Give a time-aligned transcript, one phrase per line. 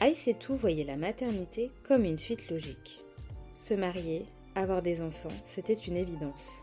[0.00, 3.00] Aïs et tout voyait la maternité comme une suite logique.
[3.52, 6.60] Se marier, avoir des enfants, c'était une évidence.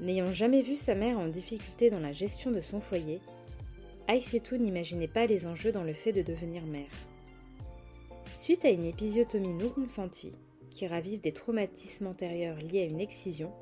[0.00, 3.20] N'ayant jamais vu sa mère en difficulté dans la gestion de son foyer,
[4.08, 6.90] Aïs et tout n'imaginait pas les enjeux dans le fait de devenir mère.
[8.40, 10.32] Suite à une épisiotomie non consentie,
[10.70, 13.52] qui ravive des traumatismes antérieurs liés à une excision,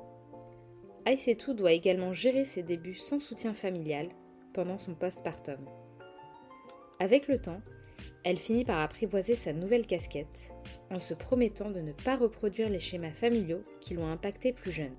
[1.05, 4.09] Aïs et tout doit également gérer ses débuts sans soutien familial
[4.53, 5.59] pendant son postpartum.
[6.99, 7.61] Avec le temps,
[8.23, 10.51] elle finit par apprivoiser sa nouvelle casquette,
[10.89, 14.95] en se promettant de ne pas reproduire les schémas familiaux qui l'ont impacté plus jeune.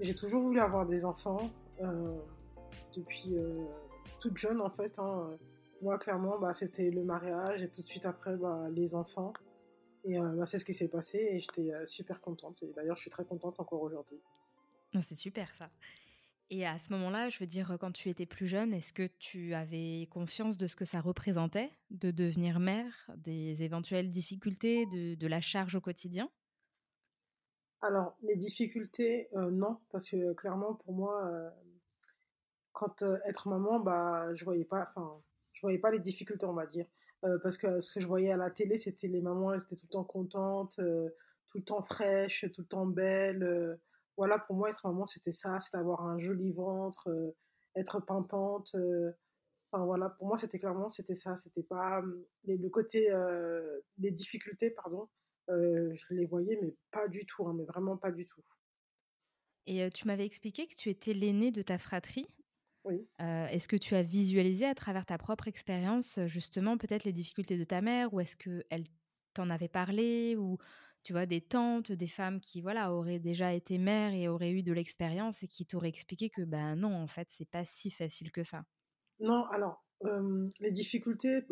[0.00, 1.50] J'ai toujours voulu avoir des enfants,
[1.82, 2.16] euh,
[2.96, 3.64] depuis euh,
[4.18, 4.98] toute jeune en fait.
[4.98, 5.30] Hein.
[5.82, 9.32] Moi, clairement, bah, c'était le mariage et tout de suite après, bah, les enfants.
[10.04, 12.62] Et euh, bah, c'est ce qui s'est passé et j'étais euh, super contente.
[12.62, 14.18] Et d'ailleurs, je suis très contente encore aujourd'hui.
[15.00, 15.70] C'est super ça.
[16.52, 19.54] Et à ce moment-là, je veux dire, quand tu étais plus jeune, est-ce que tu
[19.54, 25.26] avais conscience de ce que ça représentait de devenir mère, des éventuelles difficultés, de, de
[25.28, 26.28] la charge au quotidien?
[27.82, 31.30] Alors, les difficultés, euh, non, parce que clairement, pour moi,
[32.72, 35.22] quand être maman, bah, je voyais pas, enfin,
[35.52, 36.86] je voyais pas les difficultés, on va dire.
[37.24, 39.76] Euh, parce que ce que je voyais à la télé, c'était les mamans, elles étaient
[39.76, 41.10] tout le temps contentes, euh,
[41.50, 43.42] tout le temps fraîches, tout le temps belles.
[43.42, 43.76] Euh.
[44.16, 47.08] voilà, pour moi, être maman, c'était ça, c'est avoir un joli ventre,
[47.74, 48.74] être pimpante.
[49.72, 51.36] Enfin voilà, pour moi, c'était clairement, c'était ça.
[51.36, 52.02] C'était pas
[52.46, 53.08] le côté,
[53.98, 55.08] les difficultés, pardon.
[55.48, 58.42] je les voyais, mais pas du tout, hein, mais vraiment pas du tout.
[59.66, 62.26] Et tu m'avais expliqué que tu étais l'aîné de ta fratrie.
[62.84, 63.08] Oui.
[63.18, 67.64] est-ce que tu as visualisé à travers ta propre expérience, justement, peut-être les difficultés de
[67.64, 68.84] ta mère ou est-ce qu'elle
[69.34, 70.58] t'en avait parlé ou
[71.02, 74.62] tu vois des tantes, des femmes qui voilà auraient déjà été mères et auraient eu
[74.62, 78.32] de l'expérience et qui t'auraient expliqué que ben non en fait c'est pas si facile
[78.32, 78.64] que ça?
[79.20, 79.84] Non, alors
[80.60, 81.44] les difficultés,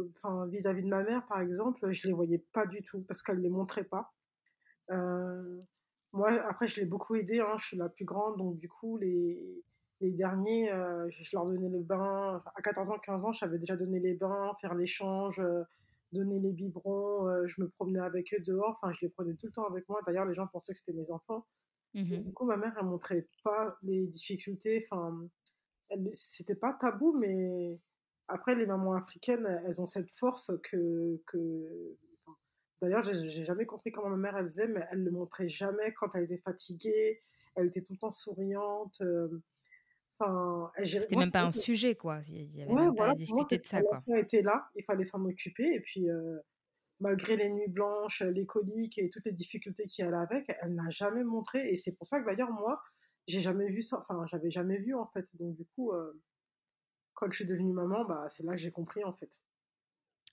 [0.48, 3.50] vis-à-vis de ma mère par exemple, je les voyais pas du tout parce qu'elle les
[3.50, 4.14] montrait pas.
[6.12, 8.96] moi après je l'ai beaucoup aidée, hein, je suis la plus grande donc du coup
[8.98, 9.62] les
[10.00, 12.42] les derniers, euh, je leur donnais le bain.
[12.54, 15.64] À 14 ans, 15 ans, j'avais déjà donné les bains, faire l'échange, euh,
[16.12, 17.28] donner les biberons.
[17.28, 18.78] Euh, je me promenais avec eux dehors.
[18.81, 20.00] Enfin, je les prenais tout le temps avec moi.
[20.06, 21.47] D'ailleurs, les gens pensaient que c'était mes enfants.
[21.94, 24.87] Mmh du coup, ma mère, elle montrait pas les difficultés.
[24.91, 25.26] Enfin,
[26.12, 27.81] c'était pas tabou, mais
[28.28, 31.20] après, les mamans africaines, elles ont cette force que.
[31.26, 31.97] que...
[32.81, 36.14] D'ailleurs, j'ai jamais compris comment ma mère elle faisait, mais elle le montrait jamais quand
[36.14, 37.20] elle était fatiguée.
[37.56, 39.03] Elle était tout le temps souriante.
[40.84, 42.20] C'était même pas un sujet, quoi.
[42.28, 43.98] Il y avait même pas à discuter de ça, quoi.
[44.18, 45.74] était là, il fallait s'en occuper.
[45.74, 46.38] Et puis, euh,
[47.00, 50.74] malgré les nuits blanches, les coliques et toutes les difficultés qu'il y a avec, elle
[50.74, 51.70] n'a jamais montré.
[51.70, 52.82] Et c'est pour ça que d'ailleurs, moi,
[53.26, 53.98] j'ai jamais vu ça.
[54.00, 55.26] Enfin, j'avais jamais vu, en fait.
[55.34, 56.20] Donc, du coup, euh,
[57.14, 59.30] quand je suis devenue maman, bah, c'est là que j'ai compris, en fait.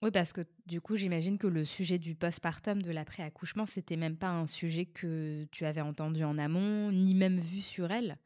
[0.01, 4.17] Oui, parce que du coup, j'imagine que le sujet du postpartum, de l'après-accouchement, c'était même
[4.17, 8.17] pas un sujet que tu avais entendu en amont, ni même vu sur elle?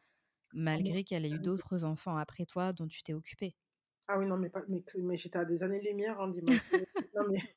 [0.53, 3.55] Malgré qu'elle ait eu d'autres enfants après toi dont tu t'es occupée.
[4.07, 7.39] Ah oui, non, mais, mais, mais j'étais à des années-lumière, hein, mais,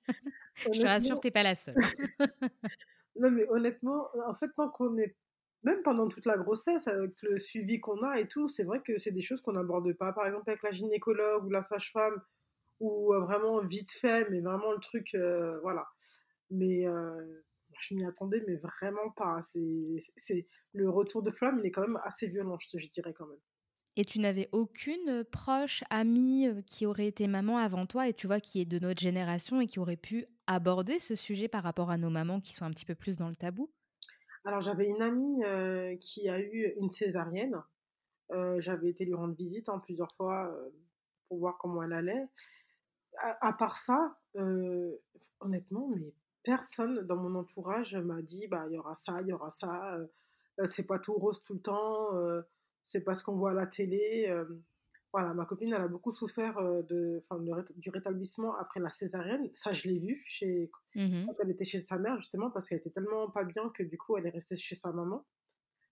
[0.56, 1.74] Je te rassure, t'es pas la seule.
[3.16, 5.16] non, mais honnêtement, en fait, tant qu'on est.
[5.64, 8.98] Même pendant toute la grossesse, avec le suivi qu'on a et tout, c'est vrai que
[8.98, 10.12] c'est des choses qu'on n'aborde pas.
[10.12, 12.20] Par exemple, avec la gynécologue ou la sage-femme,
[12.80, 15.16] ou vraiment vite fait, mais vraiment le truc,
[15.62, 15.86] voilà.
[16.50, 16.84] Mais
[17.82, 19.40] je m'y attendais, mais vraiment pas.
[20.16, 23.26] C'est le retour de flamme, il est quand même assez violent, je, je dirais quand
[23.26, 23.40] même.
[23.96, 28.40] Et tu n'avais aucune proche, amie qui aurait été maman avant toi et tu vois
[28.40, 31.98] qui est de notre génération et qui aurait pu aborder ce sujet par rapport à
[31.98, 33.70] nos mamans qui sont un petit peu plus dans le tabou?
[34.44, 37.62] Alors j'avais une amie qui a eu une césarienne.
[38.58, 40.50] J'avais été lui rendre visite hein, plusieurs fois
[41.28, 42.26] pour voir comment elle allait.
[43.18, 44.18] À, part ça,
[45.40, 49.32] honnêtement, mais personne dans mon entourage m'a dit bah il y aura ça, il y
[49.32, 49.98] aura ça.
[50.66, 52.10] c'est pas tout rose tout le temps.
[52.84, 54.28] c'est pas ce qu'on voit à la télé
[55.12, 57.22] voilà, ma copine, elle a beaucoup souffert de,
[57.76, 59.50] du rétablissement après la césarienne.
[59.52, 62.78] Ça, je l'ai vu chez, mmh quand elle était chez sa mère, justement, parce qu'elle
[62.78, 65.26] était tellement pas bien que du coup, elle est restée chez sa maman.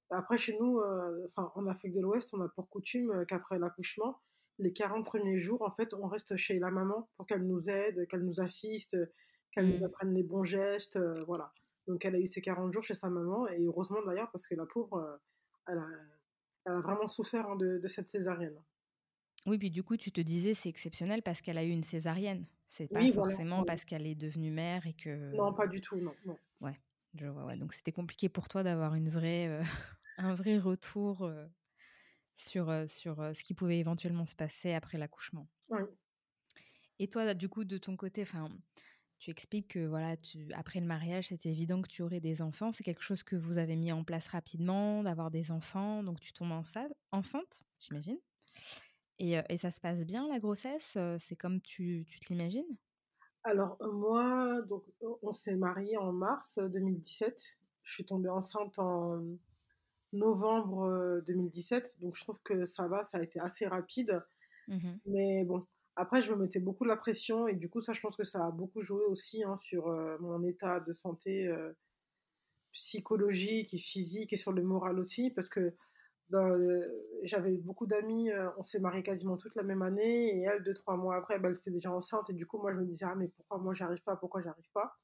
[0.09, 0.81] Après, chez nous,
[1.27, 4.21] enfin, en Afrique de l'Ouest, on a pour coutume qu'après l'accouchement,
[4.59, 8.07] les 40 premiers jours, en fait, on reste chez la maman pour qu'elle nous aide,
[8.09, 8.97] qu'elle nous assiste,
[9.53, 9.85] qu'elle nous mmh.
[9.85, 11.53] apprenne les bons gestes, voilà.
[11.87, 14.55] Donc, elle a eu ses 40 jours chez sa maman, et heureusement d'ailleurs, parce que
[14.55, 15.21] la pauvre,
[15.67, 18.57] elle, a, vraiment souffert hein, de cette césarienne.
[19.47, 22.47] Oui, puis du coup, tu te disais c'est exceptionnel parce qu'elle a eu une césarienne.
[22.69, 25.35] C'est pas forcément parce qu'elle est devenue mère et que.
[25.35, 26.15] Non, pas du tout, non.
[26.61, 26.79] Ouais,
[27.15, 27.47] je vois.
[27.47, 27.57] Ouais.
[27.57, 29.63] Donc c'était compliqué pour toi d'avoir une vraie, euh,
[30.19, 31.47] un vrai retour euh,
[32.37, 35.49] sur, sur ce qui pouvait éventuellement se passer après l'accouchement.
[35.71, 35.81] Oui.
[36.99, 38.51] Et toi, du coup, de ton côté, enfin,
[39.21, 42.73] tu expliques que voilà, tu, après le mariage, c'était évident que tu aurais des enfants.
[42.73, 46.03] C'est quelque chose que vous avez mis en place rapidement, d'avoir des enfants.
[46.03, 46.53] Donc tu tombes
[47.13, 48.19] enceinte, j'imagine.
[49.19, 52.79] Et, ça se passe bien la grossesse C'est comme tu, tu te l'imagines?
[53.45, 54.85] Alors moi, donc,
[55.23, 57.59] on s'est marié en mars 2017.
[57.83, 59.23] Je suis tombée enceinte en
[60.15, 61.95] novembre 2017.
[62.01, 64.23] Donc je trouve que ça va, ça a été assez rapide.
[64.69, 65.67] Mmh Mais bon,
[66.01, 68.47] après, je me mettais beaucoup la pression et du coup, ça, je pense que ça
[68.47, 69.89] a beaucoup joué aussi hein, sur
[70.21, 71.51] mon état de santé
[72.73, 75.75] psychologique et physique et sur le moral aussi, parce que
[77.25, 80.75] j'avais beaucoup d'amis, euh, on s'est mariés quasiment toute la même année, et elle, deux,
[80.75, 83.05] trois mois après, bah, elle était déjà enceinte, et du coup, moi, je me disais,
[83.09, 84.97] ah, mais pourquoi moi, j'arrive pas, pourquoi j'arrive pas?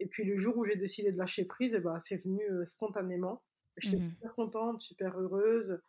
[0.00, 3.42] Et puis, le jour où j'ai décidé de lâcher prise, bah, c'est venu euh, spontanément.
[3.76, 5.80] J'étais mmh super contente, super heureuse.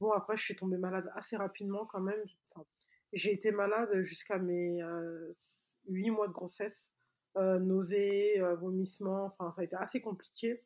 [0.00, 2.20] Bon, après, je suis tombée malade assez rapidement quand même.
[3.12, 5.32] J'ai été malade jusqu'à mes euh,
[5.88, 6.88] huit mois de grossesse.
[7.36, 10.62] nausées, vomissements, enfin, ça a été assez compliqué.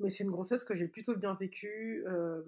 [0.00, 2.04] Mais c'est une grossesse que j'ai plutôt bien vécue.
[2.06, 2.42] Euh,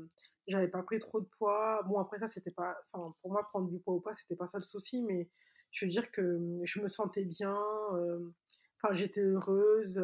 [0.48, 1.82] j'avais pas pris trop de poids.
[1.86, 2.76] Bon, après ça, c'était pas.
[2.92, 5.02] Enfin, pour moi, prendre du poids ou pas, c'était pas ça le souci.
[5.02, 5.28] Mais
[5.70, 7.58] je veux dire que je me sentais bien.
[8.82, 10.02] Enfin, j'étais heureuse.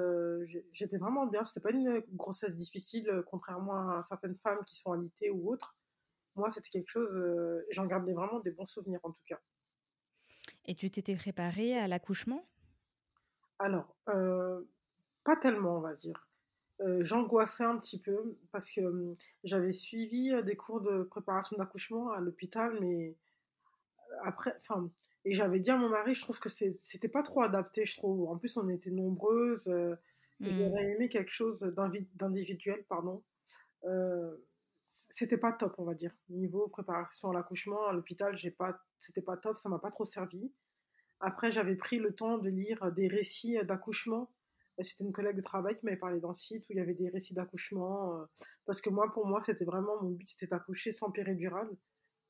[0.73, 1.43] j'étais vraiment bien.
[1.45, 5.78] C'était pas une grossesse difficile, contrairement à certaines femmes qui sont alitées ou autres.
[6.39, 7.65] Moi, c'était quelque chose.
[7.71, 9.39] J'en gardais vraiment des bons souvenirs, en tout cas.
[10.65, 12.47] Et tu t'étais préparée à l'accouchement?
[13.59, 16.29] Alors, pas tellement, on va dire.
[16.81, 21.57] Euh, j'angoissais un petit peu parce que hum, j'avais suivi euh, des cours de préparation
[21.57, 23.17] d'accouchement à l'hôpital, mais
[24.13, 24.89] euh, après, enfin,
[25.25, 28.29] et j'avais dit à mon mari, je trouve que c'était pas trop adapté, je trouve.
[28.31, 29.67] En plus, on était nombreuses.
[29.67, 29.97] Mmh.
[30.41, 31.59] J'aurais aimé quelque chose
[32.15, 33.23] d'individuel, pardon.
[35.11, 36.13] C'était pas top, on va dire.
[36.29, 40.05] Niveau préparation à l'accouchement, à l'hôpital, j'ai pas, c'était pas top, ça m'a pas trop
[40.05, 40.53] servi.
[41.21, 44.31] Après, j'avais pris le temps de lire des récits d'accouchement
[44.85, 47.09] c'était une collègue de travail qui m'avait parlé d'un site où il y avait des
[47.09, 48.21] récits d'accouchement.
[48.21, 48.25] Euh,
[48.65, 51.69] parce que moi, pour moi, c'était vraiment mon but, c'était d'accoucher sans péridurale.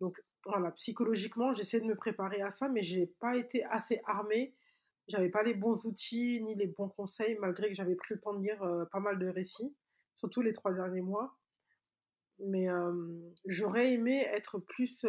[0.01, 4.55] Donc voilà, psychologiquement, j'essaie de me préparer à ça, mais j'ai pas été assez armée.
[5.09, 8.35] J'avais pas les bons outils ni les bons conseils, malgré que j'avais pris le temps
[8.35, 9.75] de lire euh, pas mal de récits,
[10.15, 11.37] surtout les trois derniers mois.
[12.41, 15.05] Mais euh, j'aurais aimé être plus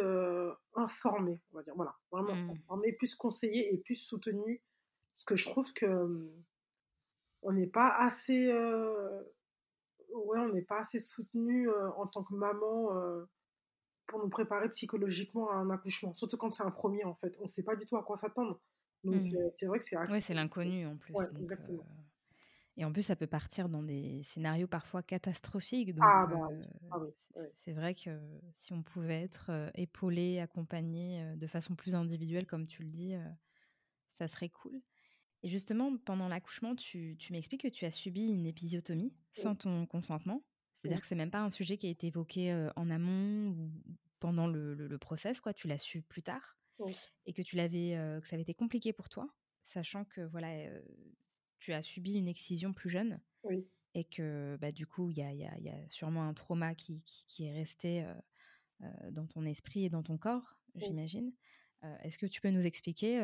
[0.74, 1.74] informée, on va dire.
[1.76, 2.50] Voilà, vraiment mmh.
[2.50, 4.62] informée, plus conseillée et plus soutenue.
[5.16, 6.30] Parce que je trouve que
[7.42, 12.88] on n'est pas assez ouais on n'est pas assez soutenu en tant que maman
[14.06, 17.44] pour nous préparer psychologiquement à un accouchement surtout quand c'est un premier en fait on
[17.44, 18.60] ne sait pas du tout à quoi s'attendre
[19.04, 19.50] donc mmh.
[19.52, 21.86] c'est vrai que c'est ouais, c'est l'inconnu en plus exactement.
[22.80, 26.48] Et en plus ça peut partir dans des scénarios parfois catastrophiques donc ah, bah
[26.90, 26.98] ah
[27.58, 28.18] c'est vrai que
[28.56, 33.14] si on pouvait être épaulé accompagné de façon plus individuelle comme tu le dis
[34.20, 34.82] ça serait cool.
[35.42, 40.44] Et justement, pendant l'accouchement, tu, m'expliques que tu as subi une épisiotomie sans ton consentement.
[40.74, 43.72] C'est-à-dire que c'est même pas un sujet qui a été évoqué en amont ou
[44.18, 45.54] pendant le, le, process, quoi.
[45.54, 46.58] Tu l'as su plus tard
[47.26, 49.28] et que tu l'avais, que ça avait été compliqué pour toi,
[49.62, 50.48] sachant que voilà,
[51.60, 53.20] tu as subi une excision plus jeune
[53.94, 58.04] et que bah, du coup, il y a, sûrement un trauma qui, qui, est resté
[59.10, 61.32] dans ton esprit et dans ton corps, j'imagine.
[62.02, 63.22] Est-ce que tu peux nous expliquer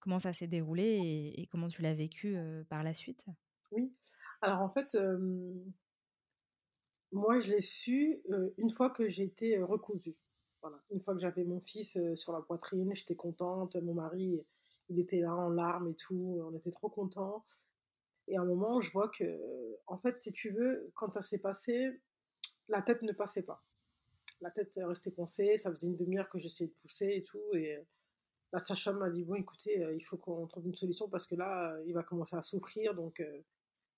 [0.00, 2.36] comment ça s'est déroulé et, comment tu l'as vécu
[2.68, 3.26] par la suite?
[3.72, 3.92] Oui,
[4.42, 4.96] alors en fait,
[7.12, 8.22] moi je l'ai su
[8.58, 10.16] une fois que j'ai été recousue.
[10.62, 10.82] Voilà.
[10.90, 14.40] Une fois que j'avais mon fils sur la poitrine, j'étais contente, mon mari
[14.88, 17.44] il était là en larmes et tout, on était trop contents.
[18.28, 19.24] Et à un moment, je vois que,
[19.86, 22.00] en fait, si tu veux, quand ça s'est passé,
[22.68, 23.62] la tête ne passait pas.
[24.40, 27.54] la tête restait coincée, ça faisait une demi-heure que j'essayais de pousser et tout.
[27.54, 27.78] Et
[28.52, 31.76] la sage-femme m'a dit Bon, écoutez, il faut qu'on trouve une solution parce que là,
[31.86, 32.94] il va commencer à souffrir.
[32.94, 33.22] Donc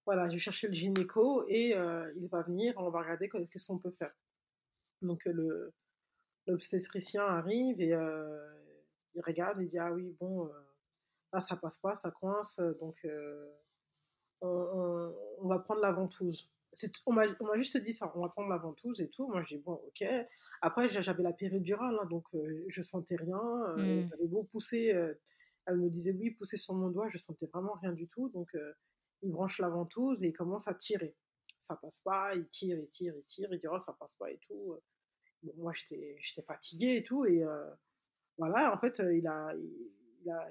[0.05, 1.71] voilà, j'ai cherché le gynéco et
[2.17, 4.15] il va venir, on va regarder qu'est-ce qu'on peut faire.
[5.03, 5.73] Donc le
[6.47, 7.95] l'obstétricien arrive et
[9.15, 10.51] il regarde et dit Ah oui, bon,
[11.33, 12.97] là ça passe pas, ça coince, donc
[14.41, 16.49] on, on, va prendre la ventouse
[17.07, 19.27] on m'a juste dit ça, on va prendre la ventouse et tout.
[19.29, 20.05] Moi, j'ai dit, bon, ok.
[20.61, 23.41] Après, j'avais la péridurale, hein, donc euh, je sentais rien.
[23.41, 24.09] Euh, mmh.
[24.11, 25.15] J'avais beau pousser, euh,
[25.67, 28.29] elle me disait oui, pousser sur mon doigt, je sentais vraiment rien du tout.
[28.31, 28.51] Donc,
[29.23, 31.15] il branche la ventouse et il commence à tirer.
[31.61, 34.31] Ça passe pas, il tire, il tire, il tire, il dit, oh, ça passe pas
[34.31, 34.77] et tout.
[35.57, 37.25] moi, j'étais fatiguée et tout.
[37.27, 37.45] Et
[38.39, 39.53] voilà, en fait, il a,
[40.25, 40.49] il, a,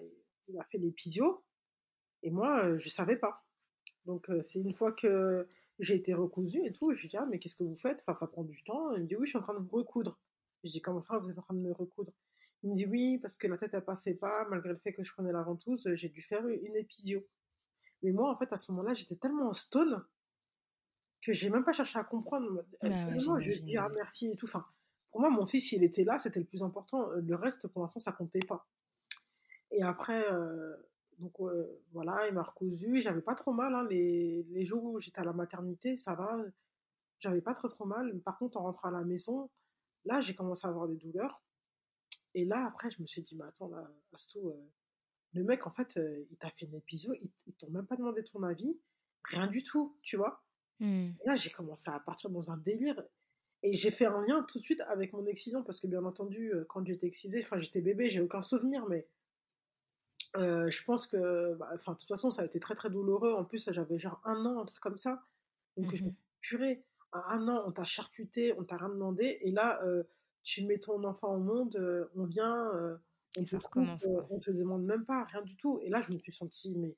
[0.48, 1.44] il a fait l'épisio
[2.24, 3.46] et moi, je savais pas.
[4.06, 5.48] Donc, c'est une fois que
[5.80, 6.94] j'ai été recousue et tout.
[6.94, 8.04] Je lui dis, ah, mais qu'est-ce que vous faites?
[8.08, 8.94] Enfin, ça prend du temps.
[8.94, 10.18] Il me dit, oui, je suis en train de vous recoudre.
[10.64, 12.12] Je dis, comment ça, vous êtes en train de me recoudre?
[12.64, 15.04] Il me dit, oui, parce que la tête, elle passait pas, malgré le fait que
[15.04, 17.28] je prenais la ventouse, j'ai dû faire une épisio.
[18.02, 20.04] Mais moi, en fait, à ce moment-là, j'étais tellement en stone
[21.22, 22.66] que j'ai même pas cherché à comprendre.
[22.82, 24.46] Ah moi, je lui dis, ah, merci et tout.
[24.46, 24.66] Enfin,
[25.12, 27.10] pour moi, mon fils, il était là, c'était le plus important.
[27.12, 28.66] Le reste, pour l'instant, ça comptait pas.
[29.78, 30.76] Et après, euh,
[31.20, 31.34] donc
[31.94, 33.00] voilà, il m'a recousu.
[33.00, 33.76] J'avais pas trop mal.
[33.76, 36.36] Hein, les, les, jours où j'étais à la maternité, ça va.
[37.20, 38.20] J'avais pas trop trop mal.
[38.22, 39.52] Par contre, en rentrant à la maison,
[40.06, 41.44] là, j'ai commencé à avoir des douleurs.
[42.34, 44.52] Et là, après, je me suis dit, mais attends, là, Astou,
[45.34, 46.00] le mec, en fait,
[46.32, 48.80] il t'a fait une épisode, il, il t'a même pas demandé ton avis,
[49.26, 50.44] rien du tout, tu vois.
[50.80, 51.10] Mmh.
[51.22, 53.00] Et là, j'ai commencé à partir dans un délire.
[53.64, 56.52] Et j'ai fait un lien tout de suite avec mon excision, parce que bien entendu,
[56.68, 59.08] quand j'étais excisée, enfin, j'étais bébé, j'ai aucun souvenir, mais
[60.36, 63.34] euh, je pense que, bah, enfin, de toute façon, ça a été très très douloureux.
[63.34, 65.24] En plus, j'avais genre un an, un truc comme ça.
[65.78, 66.84] Donc, je me mmh suis purée.
[67.12, 69.40] À un an, on t'a charcuté, on t'a rien demandé.
[69.42, 70.04] Et là, euh,
[70.44, 72.70] tu mets ton enfant au monde, euh, on vient,
[73.38, 73.56] on, te
[74.30, 75.80] on te demande même pas, rien du tout.
[75.84, 76.96] Et là, je me suis sentie, mais,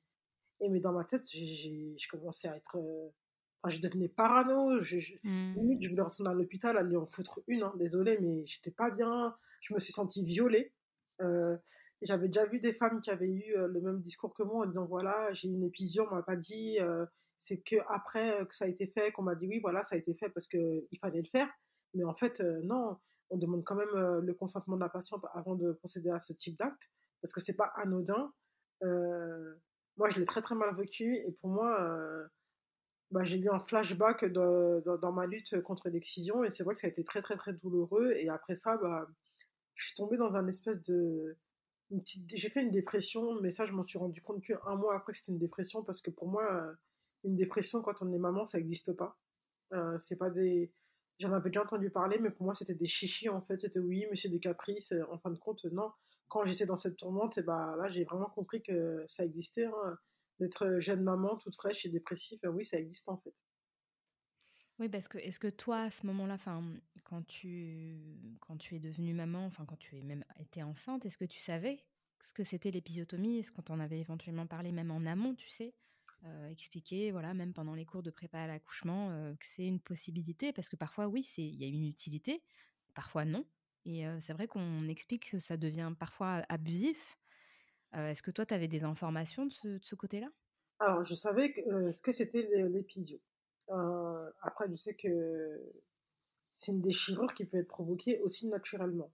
[0.60, 2.76] et, mais dans ma tête, j'ai commençais à être.
[3.62, 4.82] Enfin, je devenais parano.
[4.82, 5.78] Je, je, mmh.
[5.80, 7.62] je voulais retourner à l'hôpital, aller en foutre une.
[7.62, 9.36] Hein, désolée, mais j'étais pas bien.
[9.62, 10.72] Je me suis sentie violée.
[12.02, 14.66] J'avais déjà vu des femmes qui avaient eu euh, le même discours que moi en
[14.66, 17.04] disant voilà, j'ai une épision, on m'a pas dit, euh,
[17.38, 19.96] c'est que après euh, que ça a été fait qu'on m'a dit oui, voilà, ça
[19.96, 21.48] a été fait parce qu'il fallait le faire.
[21.92, 22.96] Mais en fait, non,
[23.30, 26.56] on demande quand même le consentement de la patiente avant de procéder à ce type
[26.56, 26.88] d'acte
[27.20, 28.32] parce que c'est pas anodin.
[29.96, 32.28] moi, je l'ai très très mal vécu et pour moi,
[33.10, 36.86] bah, j'ai eu un flashback dans ma lutte contre l'excision et c'est vrai que ça
[36.86, 39.08] a été très très très douloureux et après ça, bah,
[39.74, 41.36] je suis tombée dans un espèce de
[42.28, 45.18] j'ai fait une dépression, mais ça, je m'en suis rendu compte qu'un mois après que
[45.18, 46.72] c'était une dépression, parce que pour moi, euh,
[47.24, 49.18] une dépression, quand on est maman, ça n'existe pas.
[49.72, 50.72] Euh, c'est pas des.
[51.18, 53.60] J'en avais déjà entendu parler, mais pour moi, c'était des chichis, en fait.
[53.60, 54.94] C'était oui, mais c'est des caprices.
[55.10, 55.90] En fin de compte, non.
[56.28, 59.66] Quand j'étais dans cette tourmente, bah, là, j'ai vraiment compris que ça existait.
[59.66, 59.98] Hein.
[60.38, 63.34] D'être jeune maman, toute fraîche et dépressive, oui, ça existe, en fait.
[64.80, 66.64] Oui, parce que est-ce que toi, à ce moment-là, enfin,
[67.04, 67.98] quand tu,
[68.40, 71.38] quand tu es devenue maman, enfin, quand tu es même été enceinte, est-ce que tu
[71.38, 71.84] savais
[72.22, 73.38] ce que c'était l'épisiotomie?
[73.38, 75.74] Est-ce qu'on t'en avait éventuellement parlé même en amont, tu sais?
[76.24, 79.80] Euh, expliquer, voilà, même pendant les cours de prépa à l'accouchement, euh, que c'est une
[79.80, 82.42] possibilité, parce que parfois, oui, il y a une utilité,
[82.94, 83.44] parfois non.
[83.84, 87.18] Et euh, c'est vrai qu'on explique que ça devient parfois abusif.
[87.92, 90.28] Est-ce que toi, tu avais des informations de ce, côté-là?
[90.78, 93.20] Alors, je savais que, ce que c'était l'épisio.
[93.70, 95.60] Euh, après, je sais que
[96.52, 99.10] c'est une déchirure qui peut être provoquée aussi naturellement.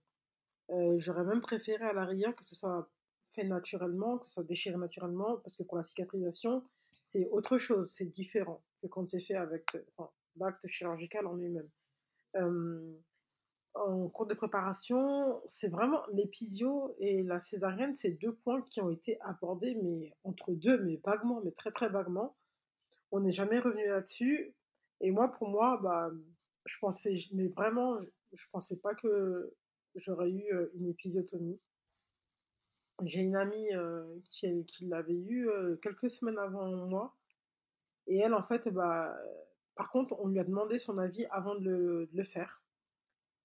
[0.69, 2.89] Euh, j'aurais même préféré à l'arrière que ce soit
[3.33, 6.63] fait naturellement, que ce soit déchiré naturellement, parce que pour la cicatrisation,
[7.05, 9.65] c'est autre chose, c'est différent que quand c'est fait avec
[10.35, 11.69] l'acte chirurgical en lui-même.
[12.35, 12.97] Euh,
[13.75, 18.89] en cours de préparation, c'est vraiment l'épisio et la césarienne, c'est deux points qui ont
[18.89, 22.35] été abordés, mais entre deux, mais vaguement, mais très très vaguement.
[23.11, 24.53] On n'est jamais revenu là-dessus.
[25.01, 26.11] Et moi, pour moi, bah,
[26.65, 27.99] je pensais, mais vraiment,
[28.33, 29.53] je pensais pas que
[29.95, 31.59] j'aurais eu euh, une épisiotomie.
[33.05, 37.15] J'ai une amie euh, qui, l'avait eu euh, quelques semaines avant moi.
[38.07, 39.15] Et elle, en fait, bah,
[39.75, 42.63] par contre, on lui a demandé son avis avant de le, faire.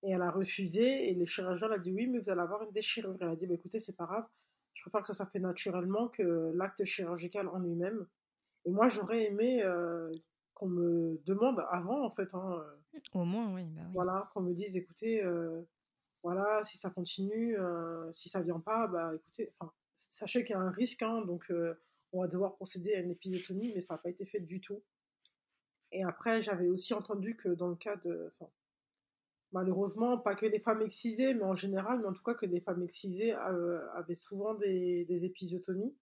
[0.02, 1.10] Et elle a refusé.
[1.10, 3.16] Et le chirurgien a dit oui, mais vous allez avoir une déchirure.
[3.20, 4.26] Elle a dit bah, écoutez, c'est pas grave.
[4.74, 8.06] Je préfère que ça soit fait naturellement que l'acte chirurgical en lui-même.
[8.64, 10.10] Et moi, j'aurais aimé euh,
[10.54, 12.28] qu'on me demande avant, en fait.
[12.32, 12.62] Hein,
[12.94, 13.64] euh, Au moins, oui.
[13.74, 15.62] Bah voilà, qu'on me dise, écoutez, euh,
[16.22, 17.56] voilà, si ça continue,
[18.14, 19.52] si ça vient pas, bah écoutez,
[19.96, 21.52] sachez qu'il y a un risque, hein, donc
[22.12, 24.80] on va devoir procéder à une épisiotomie, mais ça n'a pas été fait du tout.
[25.90, 28.32] Et après, j'avais aussi entendu que dans le cas de,
[29.50, 32.60] malheureusement, pas que les femmes excisées, mais en général, mais en tout cas que les
[32.60, 35.92] femmes excisées avaient souvent des, des épisiotomies.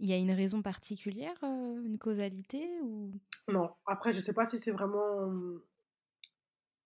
[0.00, 3.10] Il y a une raison particulière, une causalité ou?
[3.48, 3.70] Non.
[3.86, 5.32] Après, je sais pas si c'est vraiment.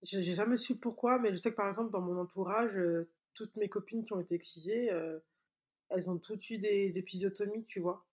[0.02, 2.72] J'ai jamais su pourquoi, mais je sais que par exemple, dans mon entourage,
[3.34, 4.90] toutes mes copines qui ont été excisées,
[5.90, 8.04] elles ont toutes eu des épisiotomies, tu vois.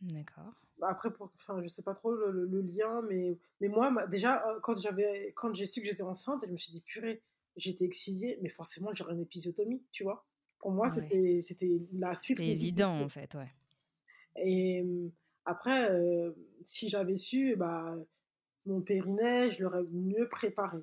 [0.00, 0.52] D'accord.
[0.78, 4.78] Bah, après, pour, enfin, je sais pas trop le, lien, mais, mais moi, déjà, quand
[4.78, 7.22] j'avais, quand j'ai su que j'étais enceinte, je me suis dit, purée,
[7.56, 10.26] j'étais excisée, mais forcément, j'aurais une épisiotomie, tu vois.
[10.58, 12.38] Pour moi, c'était, c'était la suite.
[12.38, 13.50] C'était évident, en fait, ouais.
[14.38, 14.84] Et
[15.44, 15.90] après,
[16.62, 17.96] si j'avais su, bah,
[18.66, 20.78] mon périnée, je l'aurais mieux préparé.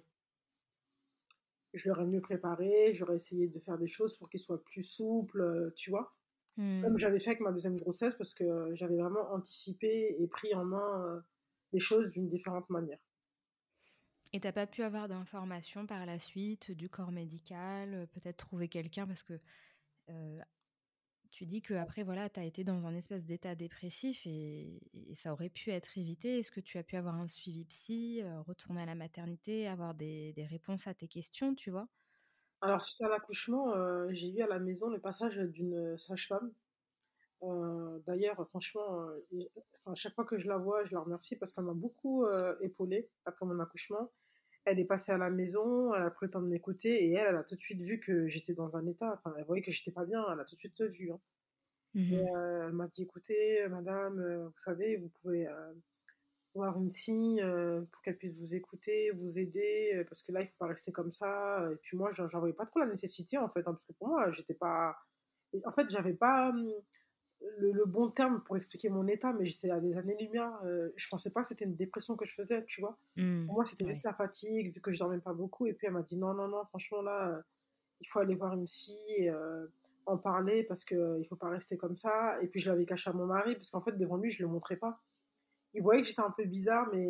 [1.73, 5.73] Je l'aurais mieux préparé, j'aurais essayé de faire des choses pour qu'il soit plus souple,
[5.75, 6.15] tu vois?
[6.55, 6.99] Comme mmh.
[6.99, 11.23] j'avais fait avec ma deuxième grossesse, parce que j'avais vraiment anticipé et pris en main
[11.71, 12.99] les choses d'une différente manière.
[14.33, 19.07] Et t'as pas pu avoir d'informations par la suite du corps médical, peut-être trouver quelqu'un
[19.07, 19.39] parce que
[21.33, 24.79] tu dis que après voilà, tu as été dans un espèce d'état dépressif et,
[25.15, 26.37] ça aurait pu être évité.
[26.37, 29.95] Est-ce que tu as pu avoir un suivi psy, euh, retourner à la maternité, avoir
[29.95, 31.87] des, réponses à tes questions, tu vois?
[32.61, 36.53] Alors suite à l'accouchement, euh, j'ai vu à la maison le passage d'une sage-femme.
[37.41, 39.07] Euh, d'ailleurs, franchement,
[39.79, 42.25] enfin, chaque fois que je la vois, je la remercie parce qu'elle m'a beaucoup
[42.61, 44.11] épaulée après mon accouchement.
[44.65, 47.27] Elle est passée à la maison, elle a pris le temps de m'écouter et elle,
[47.27, 49.71] elle a tout de suite vu que j'étais dans un état, enfin, elle voyait que
[49.71, 51.11] j'étais pas bien, elle a tout de suite vu.
[51.11, 51.19] Hein.
[51.95, 52.25] Mmh et
[52.65, 55.47] elle m'a dit, écoutez, madame, vous savez, vous pouvez
[56.55, 57.39] voir une psy
[57.91, 61.11] pour qu'elle puisse vous écouter, vous aider, parce que là, il faut pas rester comme
[61.11, 61.69] ça.
[61.71, 64.07] Et puis moi, j'en voyais pas trop la nécessité, en fait, hein, parce que pour
[64.07, 64.97] moi, j'étais pas...
[65.65, 66.51] En fait, j'avais pas
[67.57, 70.51] le, bon terme pour expliquer mon état, mais j'étais à des années-lumière.
[70.65, 72.97] Euh, je pensais pas que c'était une dépression que je faisais, tu vois.
[73.17, 75.65] Mmh, pour moi, c'était juste la fatigue, vu que je dormais pas beaucoup.
[75.65, 77.41] Et puis, elle m'a dit non, non, non, franchement, là, euh,
[78.01, 79.67] il faut aller voir une psy, et, euh,
[80.05, 82.37] en parler, parce qu'il ne faut pas rester comme ça.
[82.41, 84.49] Et puis, je l'avais caché à mon mari, parce qu'en fait, devant lui, je le
[84.49, 85.01] montrais pas.
[85.73, 87.07] Il voyait que j'étais un peu bizarre, mais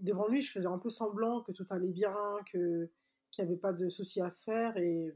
[0.00, 2.14] devant lui, je faisais un peu semblant que tout allait bien,
[2.52, 2.88] que
[3.30, 4.76] qu'il n'y avait pas de soucis à se faire.
[4.76, 5.12] Et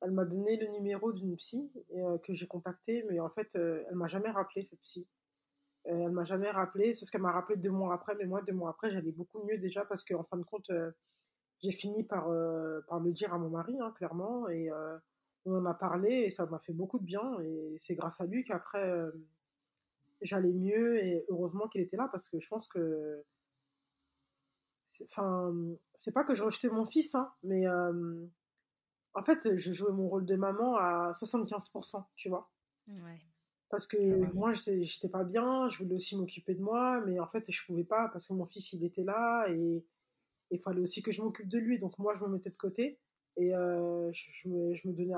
[0.00, 3.84] elle m'a donné le numéro d'une psy euh, que j'ai contacté, mais en fait, euh,
[3.88, 5.08] elle m'a jamais rappelé cette psy.
[5.86, 8.52] Euh, elle m'a jamais rappelé, sauf qu'elle m'a rappelé deux mois après, mais moi, deux
[8.52, 10.70] mois après, j'allais beaucoup mieux déjà parce qu'en fin de compte,
[11.62, 12.28] j'ai fini par,
[12.88, 14.70] par le dire à mon mari, hein, clairement, et
[15.44, 17.40] on en a parlé et ça m'a fait beaucoup de bien.
[17.40, 18.92] Et c'est grâce à lui qu'après,
[20.20, 23.24] j'allais mieux et heureusement qu'il était là parce que je pense que.
[25.04, 25.54] Enfin,
[25.96, 27.66] c'est pas que je rejetais mon fils, hein, mais
[29.18, 32.48] en fait, j'ai joué mon rôle de maman à 75%, tu vois.
[33.68, 33.98] Parce que
[34.32, 37.66] moi, je n'étais pas bien, je voulais aussi m'occuper de moi, mais en fait, je
[37.66, 39.84] pouvais pas parce que mon fils, il était là et
[40.50, 41.78] il fallait aussi que je m'occupe de lui.
[41.78, 42.98] Donc, moi, je me mettais de côté
[43.36, 45.14] et euh, je, me, donnais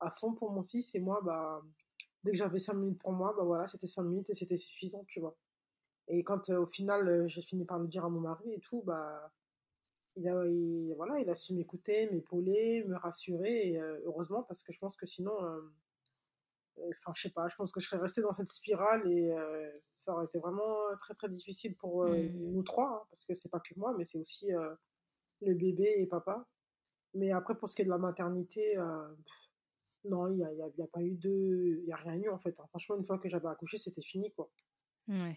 [0.00, 0.94] à, fond pour mon fils.
[0.94, 1.62] Et moi, bah,
[2.22, 5.04] dès que j'avais 5 minutes pour moi, bah voilà, c'était 5 minutes et c'était suffisant,
[5.08, 5.34] tu vois.
[6.08, 8.60] Et quand euh, au final, euh, j'ai fini par le dire à mon mari et
[8.60, 9.32] tout, bah
[10.16, 10.34] il a,
[10.96, 14.96] voilà, il a su m'écouter, m'épauler, me rassurer, et euh, heureusement, parce que je pense
[14.96, 15.60] que sinon, euh,
[16.78, 19.32] euh, enfin, je sais pas, je pense que je serais restée dans cette spirale et
[19.94, 22.28] ça aurait été vraiment très très difficile pour mmh.
[22.32, 24.48] nous trois, hein, parce que c'est pas que moi, mais c'est aussi
[25.42, 26.46] le bébé et papa.
[27.14, 28.76] Mais après, pour ce qui est de la maternité,
[30.04, 31.78] non, il n'y a, y a, pas eu de.
[31.80, 32.58] Il n'y a rien eu en fait.
[32.58, 32.64] Hein.
[32.68, 34.50] Franchement, une fois que j'avais accouché, c'était fini quoi.
[35.08, 35.36] Ouais.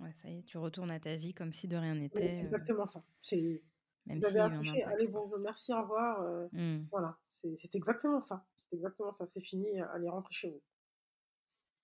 [0.00, 2.28] Ouais, ça y est, tu retournes à ta vie comme si de rien n'était.
[2.28, 3.04] c'est euh, exactement ça.
[3.20, 3.62] C'est...
[4.06, 6.22] Vous avez accouché, allez, bon, merci, au revoir.
[6.22, 6.86] Euh, mmh.
[6.90, 8.46] Voilà, c'est, exactement ça.
[8.68, 10.62] C'est exactement ça, c'est fini, allez, rentrer chez vous.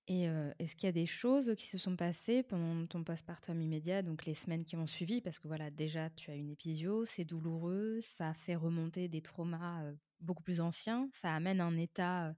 [0.09, 3.61] Et euh, est-ce qu'il y a des choses qui se sont passées pendant ton postpartum
[3.61, 5.21] immédiat, donc les semaines qui ont suivi?
[5.21, 9.85] Parce que voilà, déjà, tu as une épisio, c'est douloureux, ça fait remonter des traumas
[10.21, 12.35] beaucoup plus anciens, ça amène un état,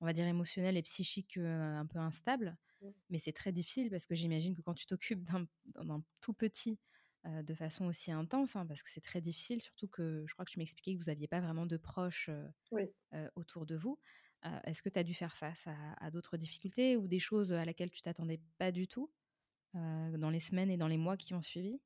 [0.00, 2.58] on va dire, émotionnel et psychique un peu instable.
[3.10, 6.78] Mais c'est très difficile parce que j'imagine que quand tu t'occupes d'un tout petit
[7.24, 10.50] de façon aussi intense, hein, parce que c'est très difficile, surtout que je crois que
[10.50, 12.30] tu m'expliquais que vous n'aviez pas vraiment de proches
[13.34, 13.98] autour de vous.
[14.64, 15.66] Est-ce que tu as dû faire face
[15.98, 19.10] à, d'autres difficultés ou des choses à laquelle tu t'attendais pas du tout
[19.74, 21.80] dans les semaines et dans les mois qui ont suivi?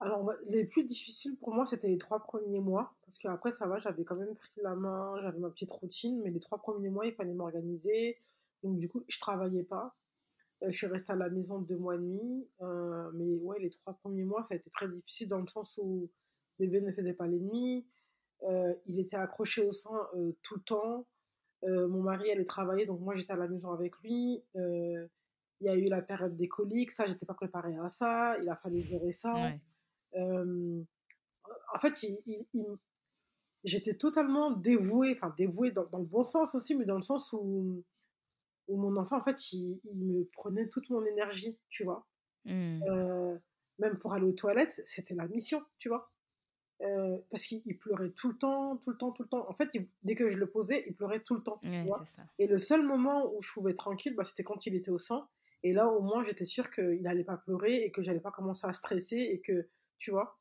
[0.00, 3.78] Alors, les plus difficiles pour moi, c'était les trois premiers mois, parce qu'après, ça va,
[3.78, 7.06] j'avais quand même pris la main, j'avais ma petite routine, mais les trois premiers mois,
[7.06, 8.18] il fallait m'organiser,
[8.64, 9.94] donc, du coup, je travaillais pas.
[10.62, 12.48] Euh, je suis restée à la maison deux mois et demi.
[12.62, 15.78] Euh, mais ouais, les trois premiers mois, ça a été très difficile dans le sens
[15.80, 16.10] où
[16.58, 17.86] bébé ne faisait pas les nuits.
[18.44, 20.08] Euh, il était accroché au sein
[20.42, 21.06] tout le temps.
[21.62, 24.42] mon mari allait travailler, donc moi j'étais à la maison avec lui.
[24.54, 25.08] il
[25.60, 28.38] y a eu la période des coliques, ça, j'étais pas préparée à ça.
[28.42, 29.34] Il a fallu gérer ça.
[30.14, 32.78] en fait, il,
[33.64, 37.82] j'étais totalement dévouée, enfin dévouée dans, le bon sens aussi, mais dans le sens où,
[38.68, 42.06] où mon enfant, en fait, il, me prenait toute mon énergie, tu vois?
[42.44, 42.82] Mmh.
[42.88, 43.36] Euh,
[43.78, 46.10] même pour aller aux toilettes, c'était la mission, tu vois?
[46.82, 49.48] Euh, parce qu'il pleurait tout le temps, tout le temps, tout le temps.
[49.48, 49.70] En fait,
[50.02, 51.60] dès que je le posais, il pleurait tout le temps.
[52.38, 54.98] Et le seul moment où je pouvais être tranquille, bah, c'était quand il était au
[54.98, 55.28] sein.
[55.62, 58.66] Et là, au moins, j'étais sûre qu'il n'allait pas pleurer et que j'allais pas commencer
[58.66, 60.38] à stresser et que, tu vois?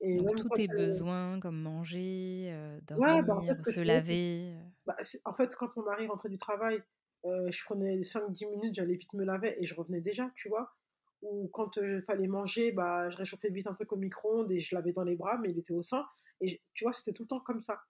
[0.00, 4.54] Et Donc, tous tes besoins, comme manger, euh, bah, dormir, se laver.
[4.54, 4.62] Euh.
[4.86, 6.82] Bah, en fait, quand mon mari rentrait du travail,
[7.24, 10.74] je prenais 5-10 minutes, j'allais vite me laver et je revenais déjà, tu vois
[11.22, 14.74] ou quand il fallait manger, bah, je réchauffais vite un truc au micro-ondes et je
[14.74, 16.06] l'avais dans les bras, mais il était au sein.
[16.40, 17.80] Et tu vois, c'était tout le temps comme ça.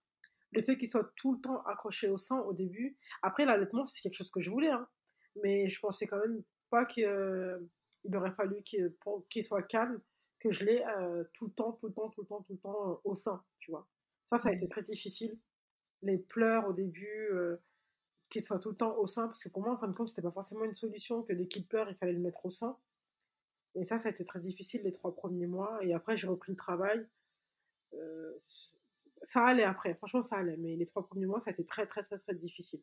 [0.52, 2.96] Le fait qu'il soit tout le temps accroché au sein au début.
[3.22, 4.70] Après, l'allaitement, c'est quelque chose que je voulais.
[4.70, 4.88] Hein.
[5.42, 7.06] Mais je pensais quand même pas qu'il
[8.14, 10.00] aurait fallu qu'il soit calme,
[10.40, 10.82] que je l'ai
[11.34, 13.70] tout le temps, tout le temps, tout le temps, tout le temps au sein, tu
[13.70, 13.86] vois.
[14.30, 15.38] Ça, ça a été très difficile.
[16.00, 17.30] Les pleurs au début,
[18.30, 20.08] qu'il soit tout le temps au sein, parce que pour moi, en fin de compte,
[20.08, 22.76] c'était pas forcément une solution que dès qu'il pleure, il fallait le mettre au sein.
[23.74, 25.78] Et ça, ça a été très difficile les trois premiers mois.
[25.84, 27.06] Et après, j'ai repris le travail.
[27.94, 28.32] Euh,
[29.22, 30.56] ça allait après, franchement, ça allait.
[30.56, 32.82] Mais les trois premiers mois, ça a été très, très, très, très difficile.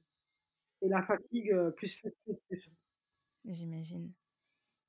[0.81, 2.69] Et la fatigue, euh, plus, plus, plus, plus.
[3.45, 4.12] J'imagine.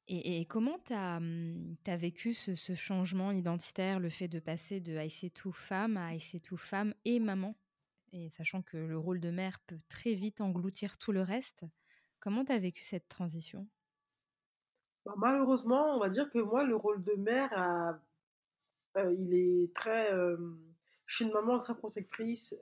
[0.08, 4.96] Et, comment tu as, hum, as, vécu ce, changement identitaire, le fait de passer de
[4.96, 7.56] IC2 femme à IC2 femme et maman?
[8.12, 11.64] Et sachant que le rôle de mère peut très vite engloutir tout le reste,
[12.20, 13.66] comment tu as vécu cette transition?
[15.04, 17.98] Bah, malheureusement, on va dire que moi, le rôle de mère,
[18.96, 20.10] euh, il est très.
[21.06, 22.54] Je suis une maman très protectrice.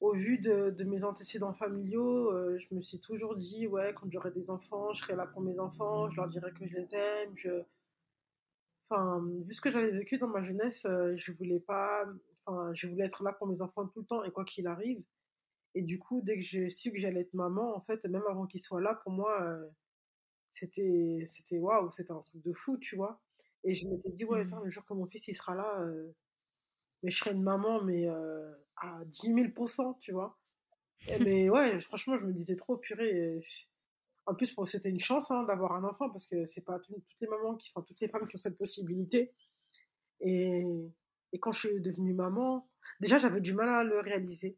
[0.00, 4.50] Au vu de, mes antécédents familiaux, je me suis toujours dit, ouais, quand j'aurai des
[4.50, 7.34] enfants, je serai là pour mes enfants, je leur dirai que je les aime.
[8.88, 12.04] Enfin, vu ce que j'avais vécu dans ma jeunesse, je voulais pas.
[12.46, 15.02] Enfin, je voulais être là pour mes enfants tout le temps et quoi qu'il arrive.
[15.74, 18.46] Et du coup, dès que j'ai su que j'allais être maman, en fait, même avant
[18.46, 19.60] qu'ils soient là, pour moi,
[20.56, 23.20] c'était c'était waouh c'était un truc de fou tu vois
[23.64, 24.64] et je m'étais dit ouais attends, mmh.
[24.64, 26.12] le jour que mon fils il sera là euh,
[27.02, 30.38] mais je serai une maman mais euh, à 10 000% tu vois
[31.20, 33.42] mais ouais franchement je me disais trop purée
[34.24, 37.28] en plus c'était une chance hein, d'avoir un enfant parce que c'est pas toutes les
[37.28, 39.32] mamans qui enfin toutes les femmes qui ont cette possibilité
[40.20, 40.64] et,
[41.36, 42.68] et quand je suis devenue maman
[43.00, 44.56] déjà j'avais du mal à le réaliser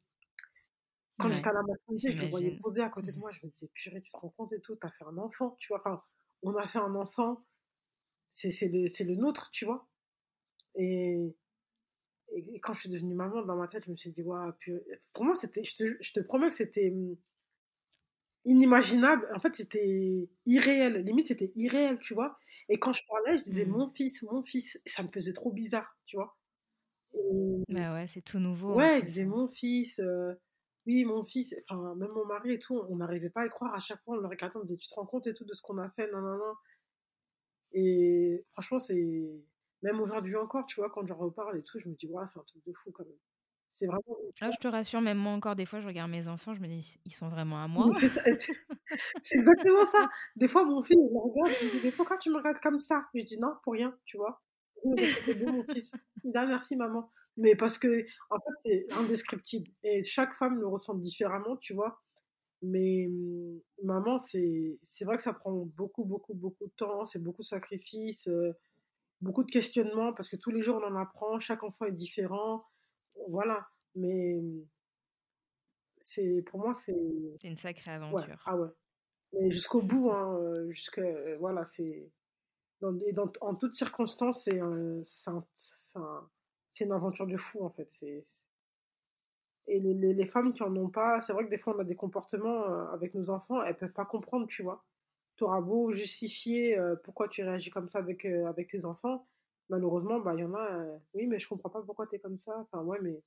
[1.19, 3.21] quand j'étais à la maternité, je le voyais poser à côté de mmh.
[3.21, 5.57] moi, je me disais, purée, tu te rends compte et tout, t'as fait un enfant,
[5.59, 5.79] tu vois.
[5.79, 6.03] Enfin,
[6.43, 7.45] on a fait un enfant,
[8.31, 9.89] c'est le, le nôtre, tu vois.
[10.77, 11.35] Et,
[12.31, 14.53] et, quand je suis devenue maman, dans ma tête, je me suis dit, waouh,
[15.13, 17.17] pour moi, c'était, je te, je te promets que c'était mmh,
[18.45, 19.29] inimaginable.
[19.35, 21.05] En fait, c'était irréel.
[21.05, 22.39] Limite, c'était irréel, tu vois.
[22.69, 23.71] Et quand je parlais, je disais, mmh.
[23.71, 24.81] mon fils, mon fils.
[24.87, 26.39] Et ça me faisait trop bizarre, tu vois.
[27.69, 28.75] Bah ouais, c'est tout nouveau.
[28.75, 29.27] Ouais, je disais, hein.
[29.27, 29.99] mon fils.
[30.01, 30.35] Euh,
[30.87, 33.75] oui, mon fils, enfin, même mon mari et tout, on n'arrivait pas à y croire.
[33.75, 35.53] À chaque fois, on le regardait, on disait, tu te rends compte et tout de
[35.53, 36.55] ce qu'on a fait, non, non, non.
[37.73, 39.29] Et franchement, c'est.
[39.83, 42.39] Même aujourd'hui encore, tu vois, quand j'en reparle et tout, je me dis, ouais, c'est
[42.39, 43.15] un truc de fou quand même.
[43.71, 44.03] C'est vraiment.
[44.41, 46.67] Là, je te rassure, même moi encore, des fois, je regarde mes enfants, je me
[46.67, 47.89] dis, ils sont vraiment à moi?
[49.23, 50.09] C'est exactement ça.
[50.35, 52.79] Des fois, mon fils, il me regarde, il me dit, pourquoi tu me regardes comme
[52.79, 53.05] ça?
[53.15, 54.43] Je dis, non, pour rien, tu vois.
[54.83, 55.93] C'est mon fils.
[56.25, 57.11] Il dit, ah, merci, maman.
[57.37, 59.71] Mais parce que, en fait, c'est indescriptible.
[59.83, 62.01] Et chaque femme le ressent différemment, tu vois.
[62.63, 63.09] Mais
[63.85, 67.07] maman, c'est vrai que ça prend beaucoup, beaucoup, beaucoup de temps.
[67.07, 68.53] C'est beaucoup de sacrifices, euh,
[69.21, 71.39] beaucoup de questionnements, parce que tous les jours, on en apprend.
[71.39, 72.65] Chaque enfant est différent.
[73.29, 73.69] Voilà.
[73.95, 74.41] Mais
[76.01, 76.95] c'est pour moi, c'est.
[77.41, 78.43] C'est une sacrée aventure.
[78.47, 78.69] Ah ouais.
[79.35, 81.01] Mais jusqu'au bout, hein, euh, jusque,
[81.39, 82.11] voilà, c'est.
[82.81, 86.31] Dans, en toutes circonstances, c'est un, un,
[86.71, 87.91] c'est une aventure de fou en fait.
[87.91, 88.25] C'est
[89.69, 91.95] et les, femmes qui en ont pas, c'est vrai que des fois on a des
[91.95, 94.83] comportements euh, avec nos enfants, elles peuvent pas comprendre, tu vois.
[95.37, 99.29] Tu auras beau justifier euh, pourquoi tu réagis comme ça avec, euh, avec tes enfants,
[99.69, 102.39] malheureusement, bah il y en a, oui, mais je comprends pas pourquoi tu es comme
[102.39, 102.59] ça.
[102.61, 103.23] Enfin, ouais, mais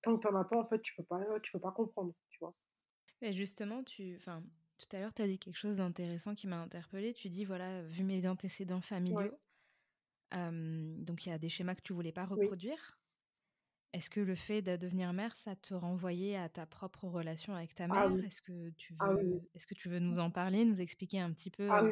[0.00, 2.14] tant que tu n'en as pas, en fait, tu peux pas, tu peux pas comprendre,
[2.30, 2.54] tu vois.
[3.20, 4.42] Mais justement, tu, enfin,
[4.86, 7.14] tout à l'heure, tu as dit quelque chose d'intéressant qui m'a interpellée.
[7.14, 9.38] Tu dis, voilà, vu mes antécédents familiaux,
[10.32, 12.98] donc il y a des schémas que tu voulais pas reproduire.
[13.92, 17.74] Est-ce que le fait de devenir mère, ça te renvoyait à ta propre relation avec
[17.74, 18.24] ta ah mère?
[18.24, 21.30] Est-ce que tu ah veux, est-ce que tu veux nous en parler, nous expliquer un
[21.30, 21.84] petit peu ah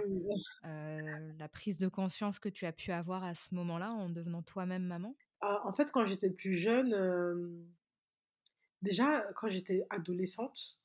[0.64, 4.84] la prise de conscience que tu as pu avoir à ce moment-là en devenant toi-même
[4.84, 5.14] maman?
[5.42, 7.66] En fait, quand j'étais plus jeune,
[8.80, 10.78] déjà quand j'étais adolescente,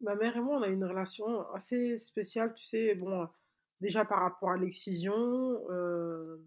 [0.00, 2.54] ma mère et moi, on a une relation assez spéciale.
[2.54, 3.28] Tu sais, bon,
[3.80, 5.62] déjà par rapport à l'excision.
[5.70, 6.38] Euh,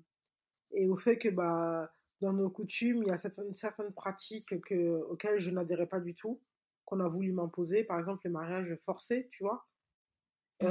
[0.71, 5.01] et au fait que bah, dans nos coutumes, il y a certaines, certaines pratiques que,
[5.09, 6.41] auxquelles je n'adhérais pas du tout,
[6.85, 9.65] qu'on a voulu m'imposer, par exemple le mariage forcé, tu vois.
[10.61, 10.67] Mmh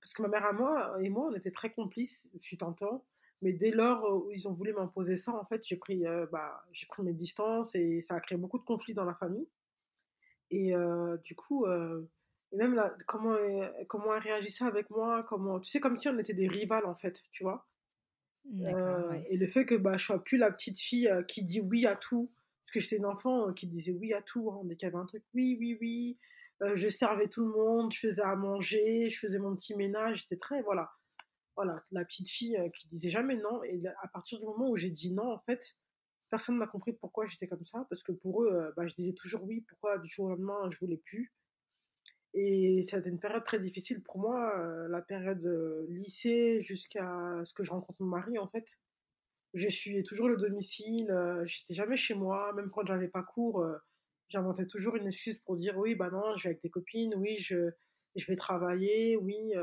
[0.00, 3.04] parce que ma mère à moi et moi, on était très complices, je suis tentant,
[3.42, 6.86] mais dès lors où ils ont voulu m'imposer ça, en fait, j'ai pris, bah, j'ai
[6.86, 9.48] pris mes distances et ça a créé beaucoup de conflits dans la famille.
[10.50, 10.72] Et
[11.22, 15.80] du coup, et même là, comment, elle, comment elle réagissait avec moi, comment, tu sais,
[15.80, 17.66] comme si on était des rivales, en fait, tu vois?
[19.28, 21.96] Et le fait que bah, je sois plus la petite fille qui dit oui à
[21.96, 22.30] tout,
[22.64, 25.02] parce que j'étais une enfant qui disait oui à tout, hein, dès qu'il y avait
[25.02, 26.18] un truc, oui, oui, oui.
[26.74, 30.38] je servais tout le monde, je faisais à manger, je faisais mon petit ménage, c'était
[30.40, 30.92] très, voilà,
[31.56, 33.64] voilà, la petite fille qui disait jamais non.
[33.64, 35.74] Et à partir du moment où j'ai dit non, en fait,
[36.30, 39.44] personne n'a compris pourquoi j'étais comme ça, parce que pour eux, bah, je disais toujours
[39.44, 41.32] oui, pourquoi du jour au lendemain, je voulais plus.
[42.34, 44.54] Et c'était une période très difficile pour moi,
[44.88, 45.42] la période
[45.88, 48.78] lycée jusqu'à ce que je rencontre mon mari, en fait.
[49.54, 51.10] Je suis toujours le domicile,
[51.46, 53.66] j'étais jamais chez moi, même quand j'avais pas cours,
[54.28, 57.38] j'inventais toujours une excuse pour dire oui, bah non, je vais avec des copines, oui,
[57.38, 57.70] je,
[58.16, 59.54] je vais travailler, oui,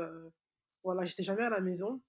[0.82, 2.02] voilà, j'étais jamais à la maison.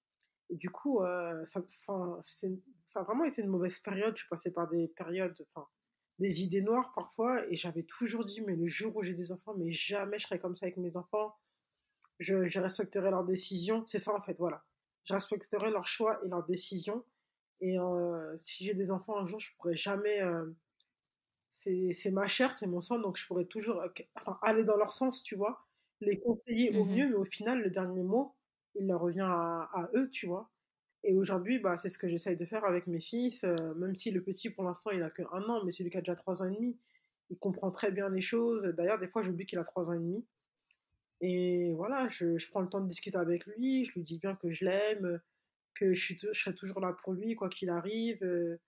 [0.50, 1.02] Et du coup,
[1.48, 4.18] ça, ça a vraiment été une mauvaise période.
[4.18, 5.68] Je passée par des périodes, enfin,
[6.20, 9.54] des idées noires parfois, et j'avais toujours dit, mais le jour où j'ai des enfants,
[9.58, 11.36] mais jamais je serai comme ça avec mes enfants.
[12.20, 13.86] Je, je respecterai leurs décisions.
[13.88, 14.64] C'est ça en fait, voilà.
[15.04, 17.04] Je respecterai leurs choix et leurs décisions.
[17.62, 20.22] Et euh, si j'ai des enfants un jour, je pourrais jamais.
[20.22, 20.46] Euh,
[21.52, 23.82] c'est ma chair, c'est mon sang, donc je pourrais toujours
[24.16, 25.66] enfin, aller dans leur sens, tu vois.
[26.02, 28.35] Les conseiller au mmh mieux, mais au final, le dernier mot,
[28.76, 30.50] il leur revient à, eux, tu vois.
[31.04, 34.12] Et aujourd'hui, bah, c'est ce que j'essaye de faire avec mes fils, euh, même si
[34.12, 36.42] le petit, pour l'instant, il a que un an, mais celui qui a déjà trois
[36.42, 36.78] ans et demi,
[37.30, 38.64] il comprend très bien les choses.
[38.76, 40.26] D'ailleurs, des fois, j'oublie qu'il a trois ans et demi.
[41.22, 44.52] Et voilà, je, prends le temps de discuter avec lui, je lui dis bien que
[44.52, 45.22] je l'aime,
[45.74, 48.60] que je, serai toujours là pour lui, quoi qu'il arrive, euh,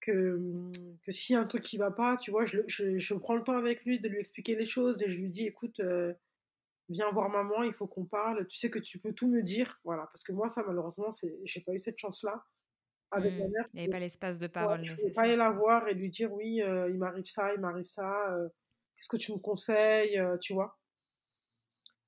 [0.00, 0.38] que,
[1.04, 3.56] que s'il y a un truc qui va pas, tu vois, je, prends le temps
[3.56, 6.12] avec lui de lui expliquer les choses et je lui dis, écoute, euh,
[6.92, 9.80] viens voir maman, il faut qu'on parle, tu sais que tu peux tout me dire,
[9.84, 11.10] voilà, parce que moi, ça, malheureusement,
[11.44, 12.44] j'ai pas eu cette chance-là.
[13.14, 13.50] Avec ma mmh.
[13.50, 14.78] mère, il n'y avait pas l'espace de parole.
[14.78, 17.26] Ouais, je ne pouvais pas aller la voir et lui dire oui, euh, il m'arrive
[17.26, 18.48] ça, il m'arrive ça, euh,
[18.96, 20.78] qu'est-ce que tu me conseilles, euh, tu vois?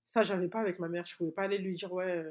[0.07, 2.25] Ça, j'avais pas avec ma mère, je pouvais pas aller lui dire ouais,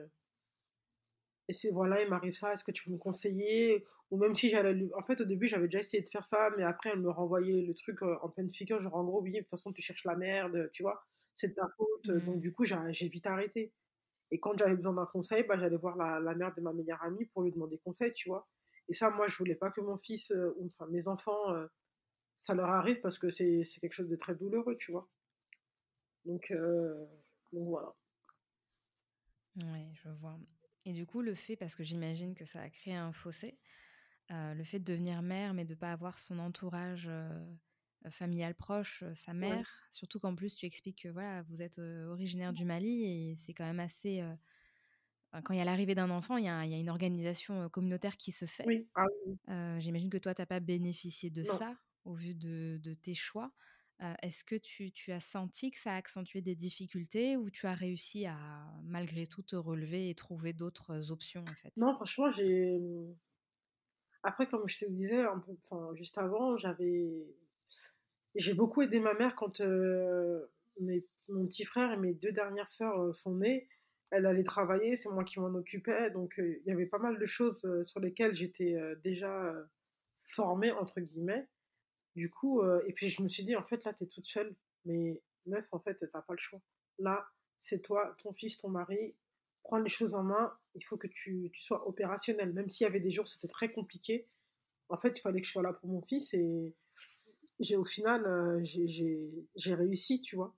[1.48, 3.86] et c'est voilà, il m'arrive ça, est-ce que tu peux me conseiller?
[4.10, 4.89] Ou même si j'allais lui...
[4.96, 7.62] En fait, au début, j'avais déjà essayé de faire ça, mais après, elle me renvoyait
[7.62, 10.16] le truc en pleine figure, genre en gros, oui, de toute façon, tu cherches la
[10.16, 11.06] merde, tu vois?
[11.34, 12.08] C'est de ta faute.
[12.08, 12.39] Donc, mmh.
[12.39, 13.74] du coup, j'ai vite arrêté.
[14.32, 17.02] Et quand j'avais besoin d'un conseil, bah, j'allais voir la, la, mère de ma meilleure
[17.04, 18.48] amie pour lui demander conseil, tu vois.
[18.89, 21.67] Et ça, moi, je voulais pas que mon fils, euh, ou enfin mes enfants, euh,
[22.38, 25.08] ça leur arrive parce que c'est quelque chose de très douloureux, tu vois.
[26.26, 27.06] Donc, euh,
[27.52, 27.93] donc voilà.
[29.58, 30.38] Oui, je vois.
[30.86, 33.58] Et du coup, le fait, parce que j'imagine que ça a créé un fossé,
[34.30, 37.08] le fait de devenir mère, mais de ne pas avoir son entourage
[38.10, 39.68] familiale proche, sa mère.
[39.92, 43.66] Surtout qu'en plus, tu expliques que voilà, vous êtes originaire du Mali et c'est quand
[43.66, 44.24] même assez.
[45.32, 48.46] quand il y a l'arrivée d'un enfant, il y, a, une organisation communautaire qui se
[48.46, 48.66] fait.
[48.66, 48.88] Oui.
[48.96, 53.52] Ah j'imagine que toi, tu n'as pas bénéficié de ça au vu de, tes choix.
[54.22, 58.26] Est-ce que tu, as senti que ça a accentué des difficultés ou tu as réussi
[58.26, 58.38] à
[58.84, 61.72] malgré tout te relever et trouver d'autres options en fait?
[61.78, 62.80] Non, franchement, j'ai.
[64.24, 67.10] Après, comme je te disais un peu, juste avant, j'avais
[68.36, 70.46] j'ai beaucoup aidé ma mère quand euh,
[71.30, 73.67] mon petit frère et mes deux dernières sœurs euh, sont nées.
[74.10, 76.12] Elle allait travailler, c'est moi qui m'en occupais.
[76.12, 79.56] Donc, euh, il y avait pas mal de choses sur lesquelles j'étais déjà
[80.28, 81.48] formée, entre guillemets.
[82.15, 84.56] Du coup, et puis je me suis dit, en fait, là, tu es toute seule.
[84.86, 86.62] Mais meuf, en fait, t'as pas le choix.
[87.00, 87.28] Là,
[87.60, 89.15] c'est toi, ton fils, ton mari.
[89.63, 90.54] Prends les choses en main.
[90.76, 92.54] Il faut que tu, tu sois opérationnel.
[92.54, 94.28] Même s'il y avait des jours, c'était très compliqué.
[94.89, 96.36] En fait, il fallait que je sois là pour mon fils.
[96.36, 96.76] Et
[97.60, 100.54] j'ai au final, euh, j'ai réussi, tu vois.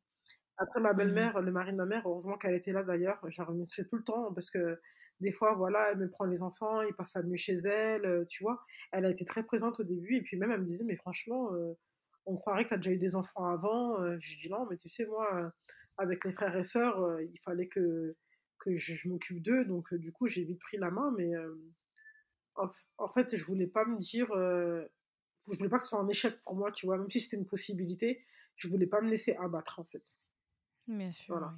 [0.57, 3.37] Après, ma mmh belle-mère, le mari de ma mère, heureusement qu'elle était là d'ailleurs, je
[3.37, 4.79] la remercie tout le temps parce que
[5.19, 8.25] des fois, voilà, elle me prend les enfants, il passe la nuit chez elle, euh,
[8.25, 8.63] tu vois.
[8.91, 11.53] Elle a été très présente au début et puis même elle me disait, mais franchement,
[11.53, 11.73] euh,
[12.25, 13.97] on croirait que tu as déjà eu des enfants avant.
[14.19, 15.51] je dis non, mais tu sais, moi,
[15.97, 18.15] avec les frères et sœurs, il fallait que,
[18.59, 21.31] que je, m'occupe d'eux, donc du coup, j'ai vite pris la main, mais
[22.55, 24.31] en, en, fait, je voulais pas me dire
[25.51, 27.37] je voulais pas que ce soit un échec pour moi, tu vois, même si c'était
[27.37, 28.23] une possibilité,
[28.55, 30.03] je voulais pas me laisser abattre en fait.
[30.87, 31.35] Bien sûr.
[31.35, 31.53] Voilà.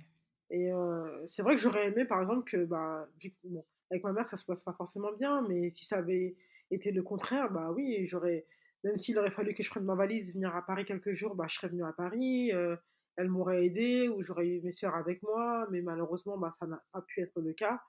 [0.50, 3.08] Et euh, c'est vrai que j'aurais aimé, par exemple, que, bah,
[3.44, 6.36] bon, avec ma mère, ça se passe pas forcément bien, mais si ça avait
[6.72, 8.46] été le contraire, bah oui, j'aurais,
[8.84, 11.46] même s'il aurait fallu que je prenne ma valise, venir à Paris quelques jours, bah,
[11.50, 12.76] je serais venue à Paris, euh,
[13.18, 16.82] elle m'aurait aidé, ou j'aurais eu mes soeurs avec moi, mais malheureusement, bah, ça n'a
[16.92, 17.82] pas pu être le cas.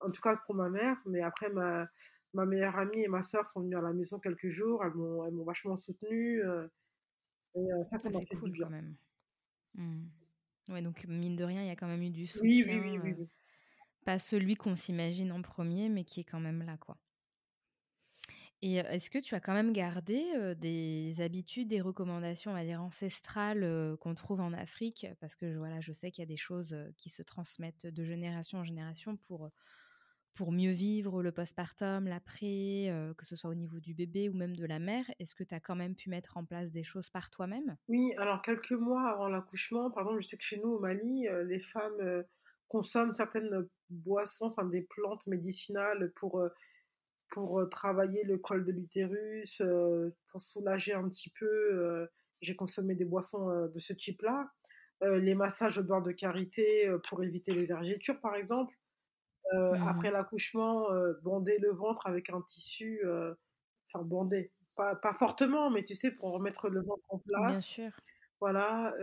[0.00, 1.88] En tout cas pour ma mère, mais après, ma,
[2.34, 4.84] ma meilleure amie et ma sœur sont venues à la maison quelques jours.
[4.84, 6.42] Elles m'ont, elles m'ont vachement soutenue.
[7.54, 8.66] et ça, ça ah, m'a fait cool du bien.
[8.66, 8.96] quand même.
[9.74, 10.04] Mmh.
[10.70, 12.80] Ouais, donc mine de rien, il y a quand même eu du soutien.
[12.80, 13.28] oui, oui, oui,
[14.04, 16.98] pas celui qu'on s'imagine en premier, mais qui est quand même là, quoi.
[18.62, 20.24] Et est-ce que tu as quand même gardé
[20.58, 25.06] des habitudes, des recommandations, on va dire ancestrales, qu'on trouve en Afrique?
[25.20, 28.58] Parce que voilà, je sais qu'il y a des choses qui se transmettent de génération
[28.58, 29.50] en génération pour,
[30.36, 34.54] pour mieux vivre le postpartum, l'après, que ce soit au niveau du bébé ou même
[34.54, 35.04] de la mère.
[35.18, 37.76] Est-ce que tu as quand même pu mettre en place des choses par toi-même?
[37.88, 41.26] Oui, alors quelques mois avant l'accouchement, par exemple, je sais que chez nous au Mali,
[41.46, 42.24] les femmes
[42.68, 46.42] consomment certaines boissons, enfin des plantes médicinales pour
[47.30, 49.62] pour travailler le col de l'utérus,
[50.30, 52.08] pour soulager un petit peu.
[52.40, 54.50] J'ai consommé des boissons de ce type-là.
[55.02, 58.74] les massages au beurre de karité pour éviter les vergetures, par exemple.
[59.52, 60.88] Mmh après l'accouchement,
[61.22, 63.02] bander le ventre avec un tissu,
[63.88, 67.52] enfin bander, pas, pas, fortement, mais tu sais, pour remettre le ventre en place.
[67.52, 67.90] Bien sûr.
[68.40, 68.94] Voilà.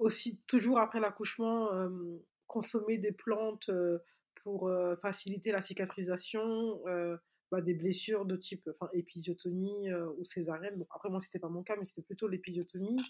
[0.00, 1.70] aussi, toujours après l'accouchement,
[2.46, 3.70] consommer des plantes
[4.42, 6.80] pour faciliter la cicatrisation
[7.50, 10.76] bah, des blessures de type enfin, épisiotomie ou césarienne.
[10.76, 13.00] Bon, après, moi, c'était pas mon cas, mais c'était plutôt l'épisiotomie.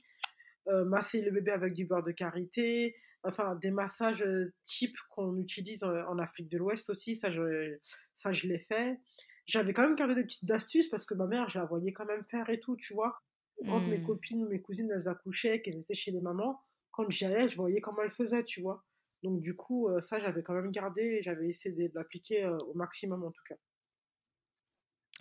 [0.86, 4.24] Masser le bébé avec du beurre de karité, enfin des massages
[4.64, 7.76] type qu'on utilise en, Afrique de l'Ouest aussi, ça je,
[8.14, 8.98] ça, je l'ai fait.
[9.46, 12.04] J'avais quand même gardé des petites astuces parce que ma mère, je la voyais quand
[12.04, 13.20] même faire et tout, tu vois.
[13.64, 14.06] Quand mes mmh.
[14.06, 17.56] copines ou mes cousines, elles accouchaient, qu'elles étaient chez les mamans, quand j'y allais, je
[17.56, 18.84] voyais comment elles faisaient, tu vois.
[19.22, 23.24] Donc du coup, ça, j'avais quand même gardé et j'avais essayé de l'appliquer au maximum
[23.24, 23.56] en tout cas.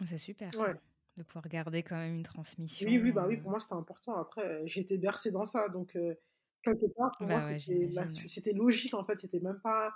[0.05, 0.51] C'est super
[1.17, 2.87] de pouvoir garder quand même une transmission.
[2.87, 4.15] Oui, oui, bah oui, pour moi c'était important.
[4.17, 5.97] Après, j'étais bercée dans ça, donc
[6.63, 9.19] quelque part, pour moi, bah c'était logique en fait.
[9.19, 9.93] C'était même pas,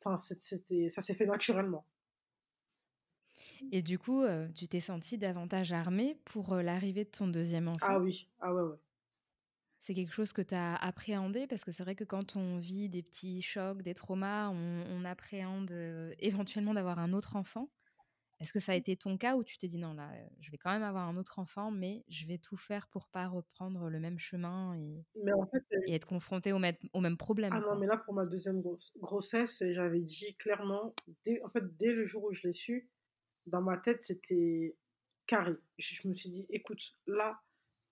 [0.00, 1.84] enfin, c'était, ça s'est fait naturellement.
[3.70, 7.78] Et du coup, tu t'es sentie davantage armée pour l'arrivée de ton deuxième enfant?
[7.82, 8.76] Ah oui, ah ouais, ouais.
[9.80, 11.46] C'est quelque chose que tu as appréhendé?
[11.46, 15.70] Parce que c'est vrai que quand on vit des petits chocs, des traumas, on, appréhende
[16.18, 17.70] éventuellement d'avoir un autre enfant?
[18.40, 20.58] Est-ce que ça a été ton cas où tu t'es dit non, là, je vais
[20.58, 23.98] quand même avoir un autre enfant, mais je vais tout faire pour pas reprendre le
[23.98, 25.04] même chemin et,
[25.88, 26.60] être confronté au,
[26.92, 28.62] au, même problème Ah non, mais là, pour ma deuxième
[28.98, 32.88] grossesse, j'avais dit clairement, dès, en fait, dès le jour où je l'ai su,
[33.46, 34.76] dans ma tête, c'était
[35.26, 35.54] carré.
[35.78, 37.40] Je me suis dit, écoute, là,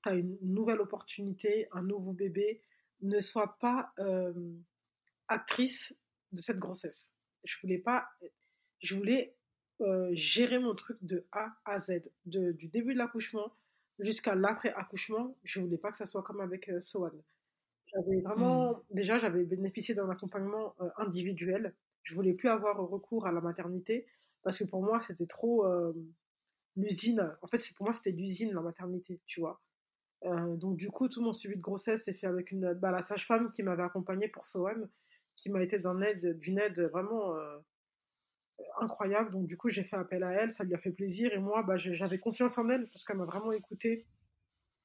[0.06, 2.62] une nouvelle opportunité, un nouveau bébé,
[3.02, 3.92] ne sois pas
[5.28, 5.96] actrice
[6.32, 7.12] de cette grossesse.
[7.44, 8.08] Je voulais pas,
[8.80, 9.36] je voulais
[10.12, 13.52] gérer mon truc de A à Z, de, du début de l'accouchement
[13.98, 15.36] jusqu'à l'après-accouchement.
[15.44, 17.12] Je voulais pas que ça soit comme avec euh, Sohan.
[17.94, 18.82] J'avais vraiment, mmh.
[18.90, 21.74] déjà, j'avais bénéficié d'un accompagnement individuel.
[22.02, 24.06] Je voulais plus avoir recours à la maternité
[24.42, 25.64] parce que pour moi, c'était trop
[26.76, 27.32] l'usine.
[27.42, 29.60] En fait, pour moi, c'était l'usine, la maternité, tu vois.
[30.24, 33.02] Euh, donc du coup, tout mon suivi de grossesse s'est fait avec une, bah, la
[33.02, 34.88] sage-femme qui m'avait accompagnée pour SOM,
[35.36, 37.58] qui m'a été d'une aide, d'une aide vraiment euh,
[38.80, 39.30] incroyable.
[39.32, 41.32] Donc du coup, j'ai fait appel à elle, ça lui a fait plaisir.
[41.32, 44.04] Et moi, bah, j'avais confiance en elle parce qu'elle m'a vraiment écoutée.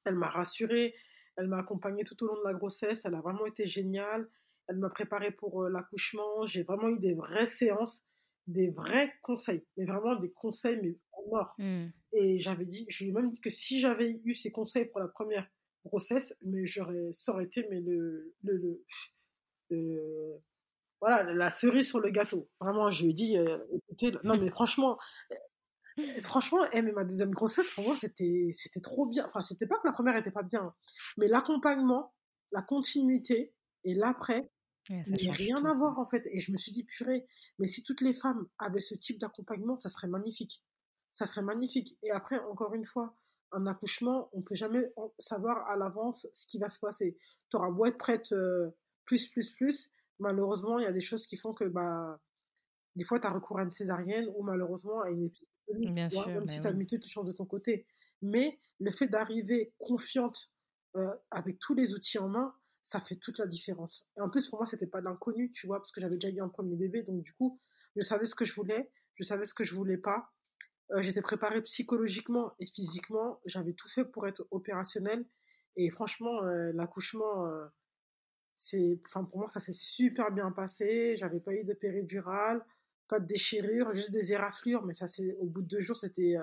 [0.05, 0.95] Elle m'a rassurée,
[1.37, 3.03] elle m'a accompagnée tout au long de la grossesse.
[3.05, 4.27] Elle a vraiment été géniale.
[4.67, 6.45] Elle m'a préparée pour euh, l'accouchement.
[6.45, 8.03] J'ai vraiment eu des vraies séances,
[8.47, 11.53] des vrais conseils, mais vraiment des conseils mais en mort.
[11.57, 11.87] Mmh.
[12.13, 14.99] Et j'avais dit, je lui ai même dit que si j'avais eu ces conseils pour
[14.99, 15.47] la première
[15.85, 18.83] grossesse, mais j'aurais, ça aurait été mais le, le,
[19.69, 20.41] le,
[21.01, 22.49] voilà, la cerise sur le gâteau.
[22.59, 24.97] Vraiment, je lui ai dit, euh, écoutez, non mais franchement,
[25.31, 29.25] euh, franchement, elle, mais ma deuxième grossesse, pour moi, c'était, c'était trop bien.
[29.25, 30.73] Enfin, c'était pas que la première était pas bien,
[31.17, 32.13] mais l'accompagnement,
[32.51, 34.51] la continuité et l'après,
[34.89, 36.27] il n'y a rien à voir en fait.
[36.31, 37.25] Et je me suis dit, purée,
[37.59, 40.63] mais si toutes les femmes avaient ce type d'accompagnement, ça serait magnifique
[41.13, 41.97] ça serait magnifique.
[42.03, 43.15] Et après, encore une fois,
[43.51, 47.17] un accouchement, on peut jamais savoir à l'avance ce qui va se passer.
[47.49, 48.69] Tu auras beau être prête euh,
[49.05, 49.89] plus, plus, plus.
[50.21, 52.19] Malheureusement, il y a des choses qui font que, bah,
[52.95, 55.31] des fois, tu as recours à une césarienne ou malheureusement à une
[56.09, 57.85] sûr, même si ta tu changes de ton côté.
[58.21, 60.51] Mais le fait d'arriver confiante
[60.95, 62.53] euh, avec tous les outils en main,
[62.83, 64.07] ça fait toute la différence.
[64.17, 66.41] Et en plus, pour moi, c'était pas d'inconnu, tu vois, parce que j'avais déjà eu
[66.41, 67.03] un premier bébé.
[67.03, 67.59] Donc, du coup,
[67.95, 70.31] je savais ce que je voulais, je savais ce que je voulais pas.
[70.91, 73.39] Euh, j'étais préparée psychologiquement et physiquement.
[73.45, 75.25] J'avais tout fait pour être opérationnelle.
[75.77, 77.47] Et franchement, euh, l'accouchement,
[78.61, 81.15] c'est, enfin pour moi, ça s'est super bien passé.
[81.17, 82.63] J'avais pas eu de péridurale,
[83.07, 84.83] pas de déchirure, juste des éraflures.
[84.85, 86.35] Mais ça, c'est au bout de deux jours, c'était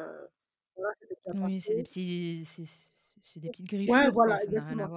[0.75, 3.89] voilà, oui, c'est des petits, c'est, des petites griffes.
[3.89, 4.89] Ouais, voilà, exactement.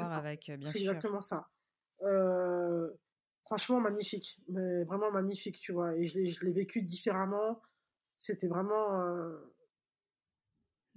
[0.63, 1.47] C'est exactement ça.
[3.45, 5.95] franchement, magnifique, mais vraiment magnifique, tu vois.
[5.95, 7.61] Et je l'ai, vécu différemment
[8.17, 8.99] C'était vraiment.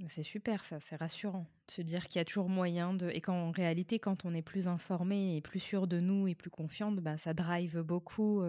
[0.09, 3.21] C'est super ça, c'est rassurant de se dire qu'il y a toujours moyen de et
[3.21, 6.97] qu'en réalité quand on est plus informé et plus sûr de nous et plus confiante,
[7.01, 8.43] bah, ça drive beaucoup,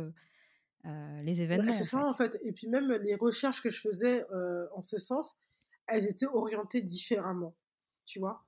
[0.84, 4.26] les événements, c'est ça, en fait et puis même les recherches que je faisais,
[4.76, 5.38] en ce sens,
[5.88, 7.56] elles étaient orientées différemment,
[8.06, 8.46] tu vois?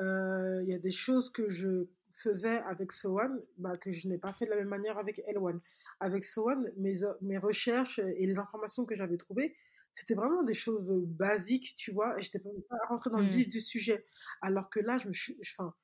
[0.00, 4.32] Il y a des choses que je faisais avec Sowan, bah, que je n'ai pas
[4.32, 5.60] fait de la même manière avec Elwan.
[5.98, 9.56] Avec Sowan, mes mes recherches et les informations que j'avais trouvées,
[9.92, 13.50] c'était vraiment des choses basiques, tu vois, et j'étais pas rentrée dans le vif mmh.
[13.50, 14.06] du sujet.
[14.40, 15.74] Alors que là, je me suis, enfin,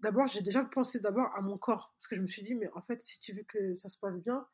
[0.00, 2.70] d'abord, j'ai déjà pensé d'abord à mon corps, parce que je me suis dit, mais
[2.74, 4.46] en fait, si tu veux que ça se passe bien,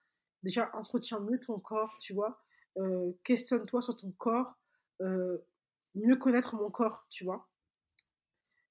[0.42, 2.42] déjà, entretiens mieux ton corps, tu vois,
[2.78, 4.58] euh, questionne-toi sur ton corps,
[5.02, 5.38] euh,
[5.94, 7.48] mieux connaître mon corps, tu vois.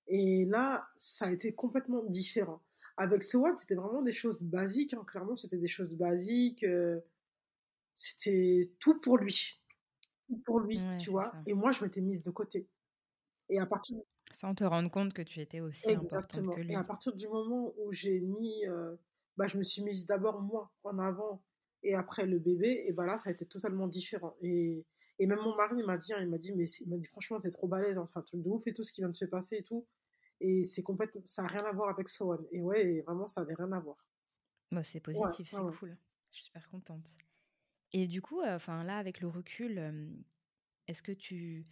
[0.08, 2.62] Et là, ça a été complètement différent.
[2.98, 6.64] Avec Swan, c'était vraiment des choses basiques, hein, clairement, c'était des choses basiques.
[6.64, 7.00] Euh,
[7.96, 9.62] c'était tout pour lui.
[10.28, 11.34] Tout pour lui, tu vois?
[11.46, 12.68] Et moi, je m'étais mise de côté.
[13.50, 13.98] Et à partir
[14.32, 16.54] sans te rendre compte que tu étais aussi Exactement.
[16.56, 16.74] que lui.
[16.74, 18.96] Et à partir du moment où j'ai mis, euh,
[19.38, 21.44] bah, je me suis mise d'abord moi en avant
[21.84, 24.36] et après le bébé, et bah là, ça a été totalement différent.
[24.42, 24.84] Et,
[25.20, 27.40] et même mon mari m'a dit, hein, il m'a dit, mais il m'a dit, franchement,
[27.40, 29.16] t'es trop balèze, hein, c'est un truc de ouf et tout ce qui vient de
[29.16, 29.86] se passer et tout.
[30.42, 32.40] Et c'est complètement, ça n'a rien à voir avec Sohan.
[32.52, 34.08] Et ouais, vraiment, ça n'avait rien à voir.
[34.72, 35.96] Bah, c'est positif, c'est cool.
[36.32, 37.16] Je suis super contente.
[37.94, 40.24] Et du coup, enfin là, avec le recul,
[40.88, 41.68] est-ce que tu,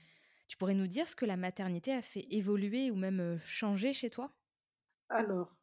[0.48, 4.10] tu pourrais nous dire ce que la maternité a fait évoluer ou même changer chez
[4.10, 4.34] toi?
[5.10, 5.56] Alors,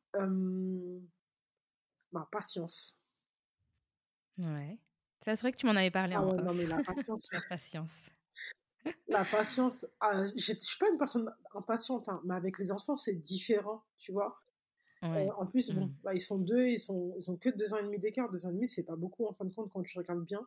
[2.12, 2.98] ma patience.
[4.38, 4.78] Ouais.
[5.24, 7.30] Ça serait que tu m'en avais parlé ah en ouais, Non, mais la patience.
[7.32, 8.10] la patience.
[9.08, 9.86] la patience.
[10.00, 13.84] Ah, je ne suis pas une personne impatiente, hein, mais avec les enfants, c'est différent,
[13.98, 14.40] tu vois?
[15.02, 15.94] Euh, en plus, bon, mmh.
[16.02, 18.30] bah, ils sont deux, ils sont, ils ont que deux ans et demi d'écart.
[18.30, 20.46] Deux ans et demi, c'est pas beaucoup en fin de compte quand tu regardes bien.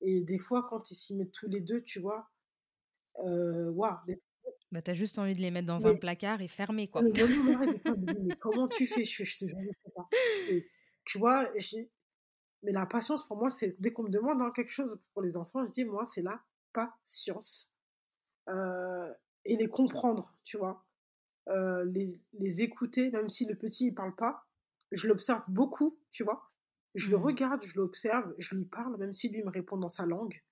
[0.00, 2.30] Et des fois, quand ils s'y mettent tous les deux, tu vois,
[3.18, 3.96] euh, waouh.
[4.72, 7.02] Bah, t'as juste envie de les mettre dans un placard et fermer, quoi.
[7.02, 7.10] Mais,
[8.22, 9.04] mais comment tu fais?
[9.04, 10.08] Je, fais, je te jure, je sais pas.
[11.04, 11.52] tu vois,
[12.62, 15.36] mais la patience, pour moi, c'est dès qu'on me demande hein, quelque chose pour les
[15.36, 16.40] enfants, je dis, moi, c'est la
[16.72, 17.70] patience.
[18.48, 19.12] Euh,
[19.44, 20.84] et les comprendre, tu vois.
[21.48, 24.46] Euh, les, les, écouter, même si le petit il parle pas.
[24.92, 26.50] Je l'observe beaucoup, tu vois.
[26.94, 27.22] Je le mmh.
[27.22, 30.42] regarde, je l'observe, je lui parle, même si lui me répond dans sa langue.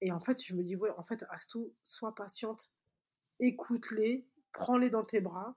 [0.00, 2.70] Et en fait, je me dis, ouais, en fait, Astou, sois patiente,
[3.40, 5.56] écoute-les, prends-les dans tes bras,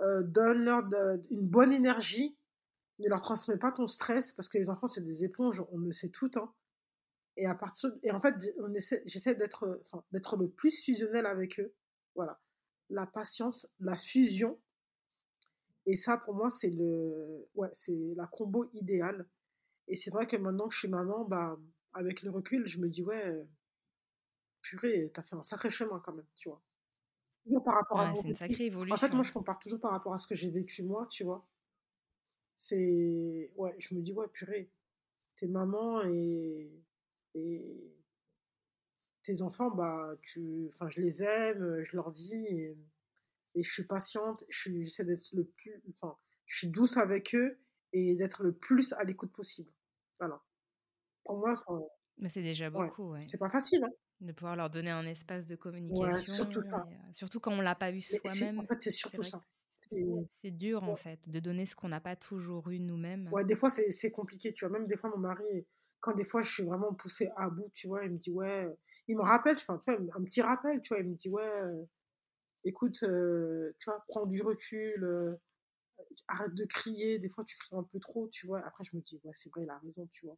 [0.00, 0.84] euh, donne-leur
[1.30, 2.38] une bonne énergie,
[3.00, 5.92] ne leur transmets pas ton stress, parce que les enfants, c'est des éponges, on le
[5.92, 6.30] sait tout.
[6.36, 6.50] Hein.
[7.36, 8.34] Et, à partir, et en fait,
[9.04, 10.02] j'essaie d'être enfin,
[10.38, 11.74] le plus fusionnel avec eux.
[12.14, 12.40] Voilà
[12.90, 14.58] la patience, la fusion.
[15.86, 19.26] Et ça, pour moi, c'est le, ouais, c'est la combo idéale.
[19.88, 21.58] Et c'est vrai que maintenant que je suis maman, bah,
[21.92, 23.46] avec le recul, je me dis, ouais,
[24.62, 26.60] purée, t'as fait un sacré chemin quand même, tu vois.
[27.44, 28.94] Toujours par rapport à une sacrée évolution.
[28.94, 31.22] En fait, moi, je compare toujours par rapport à ce que j'ai vécu moi, tu
[31.22, 31.46] vois.
[32.56, 34.70] C'est, ouais, je me dis, ouais, purée,
[35.36, 36.72] t'es maman et,
[37.34, 37.95] et
[39.26, 42.76] tes enfants, bah, tu, enfin, je les aime, je leur dis, et,
[43.54, 47.58] je suis patiente, j'essaie d'être le plus, enfin, je suis douce avec eux
[47.92, 49.70] et d'être le plus à l'écoute possible.
[50.18, 50.42] Voilà.
[51.24, 51.54] Pour moi,
[52.18, 53.12] mais c'est déjà beaucoup.
[53.12, 53.22] Ouais.
[53.22, 53.84] C'est pas facile.
[53.84, 53.90] Hein.
[54.20, 56.32] De pouvoir leur donner un espace de communication.
[56.32, 56.86] surtout ça.
[56.90, 58.60] Euh, surtout quand on l'a pas eu soi-même.
[58.60, 59.42] En fait, c'est surtout ça.
[59.82, 63.28] C'est dur en fait de donner ce qu'on n'a pas toujours eu nous-mêmes.
[63.32, 64.78] Ouais, des fois c'est compliqué, tu vois.
[64.78, 65.66] Même des fois, mon mari,
[66.00, 68.66] quand des fois je suis vraiment poussée à bout, tu vois, il me dit ouais,
[69.08, 71.42] il me rappelle, enfin, tu vois, un petit rappel, tu vois, il me dit, ouais,
[71.42, 71.84] euh,
[72.64, 75.36] écoute, euh, tu vois, prends du recul, euh,
[76.28, 78.60] arrête de crier, des fois tu cries un peu trop, tu vois.
[78.66, 80.36] Après, je me dis, ouais, c'est vrai, il a raison, tu vois.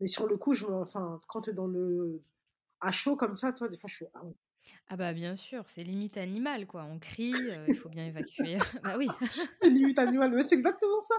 [0.00, 2.22] Mais sur le coup, je me, enfin, quand tu es dans le.
[2.80, 4.06] à chaud comme ça, tu vois, des fois, je suis.
[4.14, 4.22] Ah,
[4.88, 6.84] ah bah bien sûr, c'est limite animal quoi.
[6.84, 7.34] On crie,
[7.66, 8.58] il faut bien évacuer.
[8.84, 9.08] bah oui.
[9.60, 11.14] c'est limite animal, mais c'est exactement ça.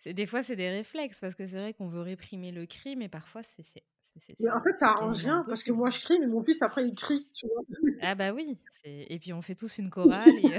[0.00, 2.96] C'est des fois c'est des réflexes parce que c'est vrai qu'on veut réprimer le cri,
[2.96, 3.82] mais parfois c'est
[4.52, 6.94] en fait, ça arrange rien parce que moi je crie, mais mon fils après il
[6.94, 7.62] crie, tu vois.
[8.00, 8.58] Ah bah oui.
[8.84, 10.28] Et puis on fait tous une chorale.
[10.28, 10.58] Et...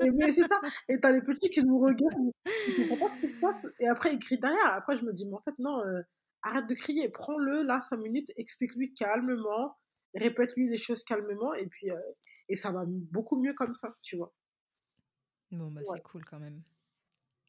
[0.04, 0.60] et mais c'est ça.
[0.88, 2.32] Et t'as les petits qui nous regardent,
[2.68, 3.66] ils comprennent pas ce qui se passe.
[3.78, 4.74] Et après ils crient derrière.
[4.74, 6.02] Après je me dis, mais en fait non, euh,
[6.42, 9.76] arrête de crier, prends-le là cinq minutes, explique-lui calmement,
[10.14, 11.96] répète-lui les choses calmement, et puis euh,
[12.48, 14.32] et ça va beaucoup mieux comme ça, tu vois.
[15.52, 16.62] Bon bah c'est cool quand même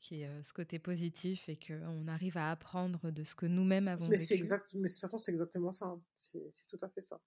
[0.01, 4.07] qui est ce côté positif et qu'on arrive à apprendre de ce que nous-mêmes avons
[4.07, 4.33] mais vécu.
[4.33, 5.85] Exact, mais de toute façon, c'est exactement ça.
[5.85, 6.01] Hein.
[6.15, 7.21] C'est tout à fait ça.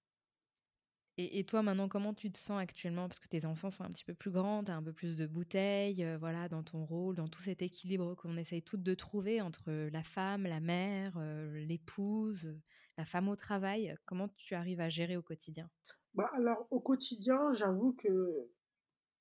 [1.17, 3.07] Et, toi, maintenant, comment tu te sens actuellement?
[3.07, 5.15] Parce que tes enfants sont un petit peu plus grands, tu as un peu plus
[5.15, 9.39] de bouteilles, voilà, dans ton rôle, dans tout cet équilibre qu'on essaye toutes de trouver
[9.39, 11.17] entre la femme, la mère,
[11.53, 12.53] l'épouse,
[12.97, 13.95] la femme au travail.
[14.05, 15.69] Comment tu arrives à gérer au quotidien?
[16.15, 18.49] Bah, Alors, au quotidien, j'avoue que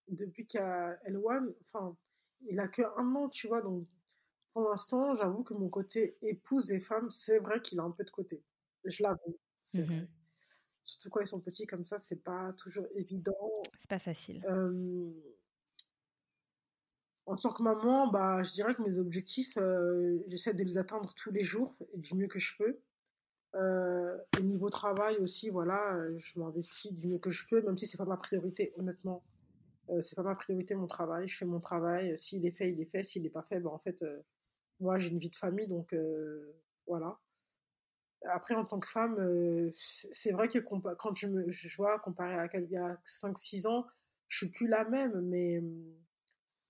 [0.08, 1.96] depuis qu'il y a Elwan, enfin,
[2.48, 3.86] il a que un an, tu vois, donc
[4.52, 8.04] pour l'instant, j'avoue que mon côté épouse et femme, c'est vrai qu'il a un peu
[8.04, 8.42] de côté.
[8.84, 10.00] Je l'avoue, c'est vrai.
[10.00, 10.08] Mmh
[10.86, 13.62] Surtout quand ils sont petits comme ça, c'est pas toujours évident.
[13.80, 14.44] C'est pas facile.
[17.24, 19.56] en tant que maman, bah, je dirais que mes objectifs,
[20.28, 22.78] j'essaie de les atteindre tous les jours et du mieux que je peux.
[23.54, 27.86] Euh, et niveau travail aussi, voilà, je m'investis du mieux que je peux, même si
[27.86, 29.22] c'est pas ma priorité, honnêtement.
[29.90, 31.28] Euh, c'est pas ma priorité mon travail.
[31.28, 32.16] Je fais mon travail.
[32.18, 33.02] S'il est fait, il est fait.
[33.02, 34.04] S'il n'est pas fait, ben, en fait,
[34.80, 35.94] moi j'ai une vie de famille, donc
[36.86, 37.18] voilà.
[38.26, 42.48] Après, en tant que femme, c'est vrai que quand je, me, je vois, comparé à
[42.58, 43.86] il y a 5-6 ans,
[44.28, 45.62] je suis plus la même, mais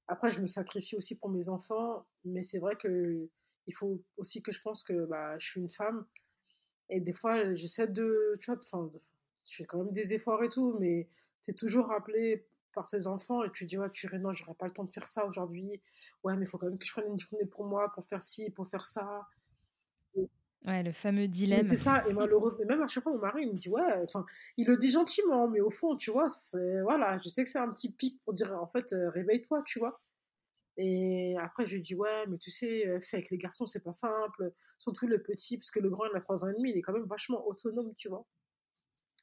[0.09, 3.29] après, je me sacrifie aussi pour mes enfants, mais c'est vrai que
[3.67, 6.05] il faut aussi que je pense que bah, je suis une femme,
[6.91, 8.61] et des fois, j'essaie de, tu vois,
[9.45, 11.09] je fais quand même des efforts et tout, mais
[11.43, 14.73] tu toujours rappelé par tes enfants et tu dis, ouais, tu non, j'aurais pas le
[14.73, 15.81] temps de faire ça aujourd'hui.
[16.23, 18.23] Ouais, mais il faut quand même que je prenne une journée pour moi, pour faire
[18.23, 19.27] ci, pour faire ça.
[20.67, 21.63] Ouais, le fameux dilemme.
[21.63, 24.25] C'est ça, et malheureusement, même à chaque fois, mon mari, il me dit, ouais, enfin,
[24.57, 27.59] il le dit gentiment, mais au fond, tu vois, c'est, voilà, je sais que c'est
[27.59, 30.01] un petit pic pour dire, en fait, euh, réveille-toi, tu vois.
[30.79, 33.83] Et après, je lui dis, ouais, mais tu sais, euh, faire avec les garçons, c'est
[33.85, 36.71] pas simple, surtout le petit, parce que le grand, il a 3 ans et demi,
[36.71, 38.27] il est quand même vachement autonome, tu vois.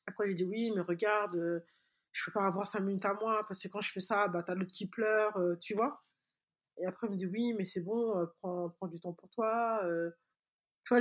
[0.05, 1.65] Après, je lui dis, oui, mais regarde, euh,
[2.11, 4.43] je peux pas avoir 5 minutes à moi, parce que quand je fais ça, bah,
[4.43, 6.03] t'as l'autre qui pleure, tu vois.
[6.77, 9.81] Et après, il me dit, oui, mais c'est bon, prends, prends, du temps pour toi
[10.85, 10.99] tu vois,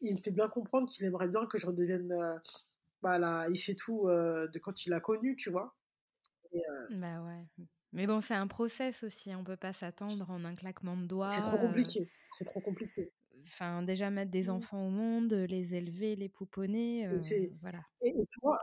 [0.00, 2.38] il me fait bien comprendre qu'il aimerait bien que je redevienne euh,
[3.02, 5.74] bah, là, il sait tout euh, de quand il a connu, tu vois.
[6.54, 6.58] Euh
[6.90, 7.46] bah ouais.
[7.92, 9.34] Mais bon, c'est un process aussi.
[9.34, 11.30] On peut pas s'attendre en un claquement de doigts.
[11.30, 12.08] C'est trop compliqué.
[12.28, 13.12] C'est trop compliqué.
[13.44, 14.50] Enfin, déjà mettre des mmh.
[14.50, 17.08] enfants au monde, les élever, les pouponner,
[17.60, 17.80] voilà.
[18.02, 18.14] Et,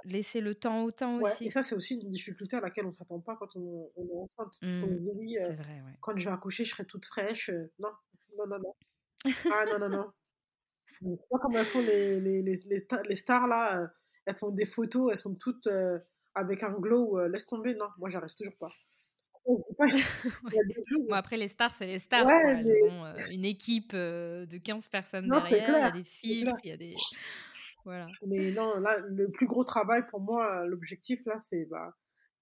[0.06, 1.46] Laisser le temps au temps aussi.
[1.46, 4.58] Et ça, c'est aussi une difficulté à laquelle on s'attend pas quand on, est enceinte.
[4.62, 4.96] on mmh.
[4.96, 7.50] dit oui, vrai, quand je vais accoucher, je serai toute fraîche.
[7.80, 7.90] non,
[8.38, 8.76] non, non, non.
[9.52, 10.06] ah non, non, non.
[11.14, 12.56] C'est pas comme elles font les, les, les,
[13.08, 13.88] les, stars là, euh,
[14.26, 16.00] elles font des photos, elles sont toutes euh,
[16.36, 18.72] avec un glow, euh, laisse tomber, non, moi j'arrive toujours pas.
[21.08, 22.30] bon, après, les stars, c'est les stars.
[22.30, 26.74] Elles ont une équipe de 15 personnes derrière, il y a des films, il y
[26.74, 26.94] a des.
[27.86, 28.08] Voilà.
[28.28, 31.66] Mais non, là, le plus gros travail pour moi, l'objectif là, c'est.
[31.66, 31.96] Bah,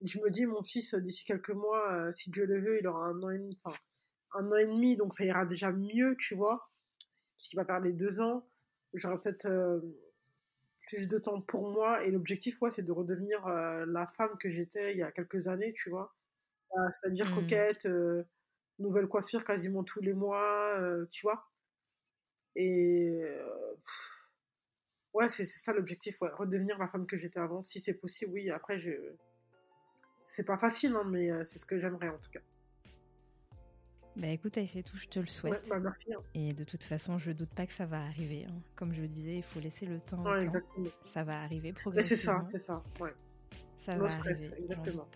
[0.03, 3.21] je me dis, mon fils, d'ici quelques mois, si Dieu le veut, il aura un
[3.21, 3.77] an et demi, enfin,
[4.33, 6.69] un an et demi, donc ça ira déjà mieux, tu vois
[7.37, 8.47] parce qu'il va faire les deux ans,
[8.93, 9.79] j'aurai peut-être euh,
[10.87, 12.03] plus de temps pour moi.
[12.03, 15.47] Et l'objectif, ouais, c'est de redevenir euh, la femme que j'étais il y a quelques
[15.47, 16.15] années, tu vois.
[16.77, 17.35] Euh, c'est-à-dire mmh.
[17.35, 17.87] coquette,
[18.79, 20.77] nouvelle coiffure quasiment tous les mois,
[21.09, 21.49] tu vois.
[22.55, 23.21] Et
[25.13, 28.49] ouais, c'est ça l'objectif, ouais, redevenir la femme que j'étais avant, si c'est possible, oui.
[28.51, 28.91] Après, je...
[30.19, 32.41] c'est pas facile, hein, mais c'est ce que j'aimerais en tout cas.
[34.17, 35.69] Bah écoute, tout, je te le souhaite.
[35.69, 36.11] Bah, merci.
[36.11, 36.19] Hein.
[36.33, 38.47] Et de toute façon, je doute pas que ça va arriver.
[38.49, 38.61] Hein.
[38.75, 40.35] Comme je le disais, il faut laisser le temps.
[40.37, 40.89] exactement.
[41.13, 42.43] Ça va arriver progressivement.
[42.47, 43.03] c'est ça, c'est ça.
[43.05, 43.13] Ouais.
[43.77, 44.49] Ça va arriver.
[44.57, 45.07] Exactement.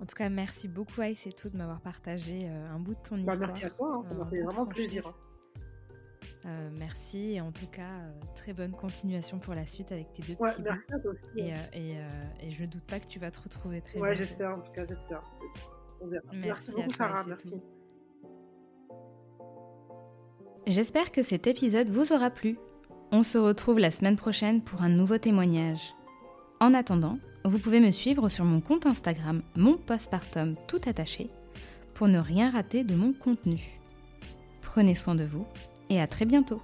[0.00, 1.00] En tout cas, merci beaucoup
[1.36, 3.38] tout de m'avoir partagé euh, un bout de ton bah, histoire.
[3.40, 4.02] Merci à toi, hein.
[4.08, 5.12] ça m'a fait vraiment plaisir.
[6.46, 10.22] Euh, merci et en tout cas, euh, très bonne continuation pour la suite avec tes
[10.22, 11.30] deux petits merci à toi aussi.
[11.36, 11.96] Et, et,
[12.42, 14.72] et, je ne doute pas que tu vas te retrouver très Ouais, j'espère, en tout
[14.72, 15.22] cas, j'espère.
[16.34, 17.24] Merci, beaucoup, Sarah.
[17.26, 17.54] Merci.
[20.66, 22.58] J'espère que cet épisode vous aura plu.
[23.12, 25.94] On se retrouve la semaine prochaine pour un nouveau témoignage.
[26.60, 31.28] En attendant, vous pouvez me suivre sur mon compte Instagram, mon postpartum tout attaché,
[31.94, 33.78] pour ne rien rater de mon contenu.
[34.62, 35.46] Prenez soin de vous
[35.90, 36.62] et à très bientôt.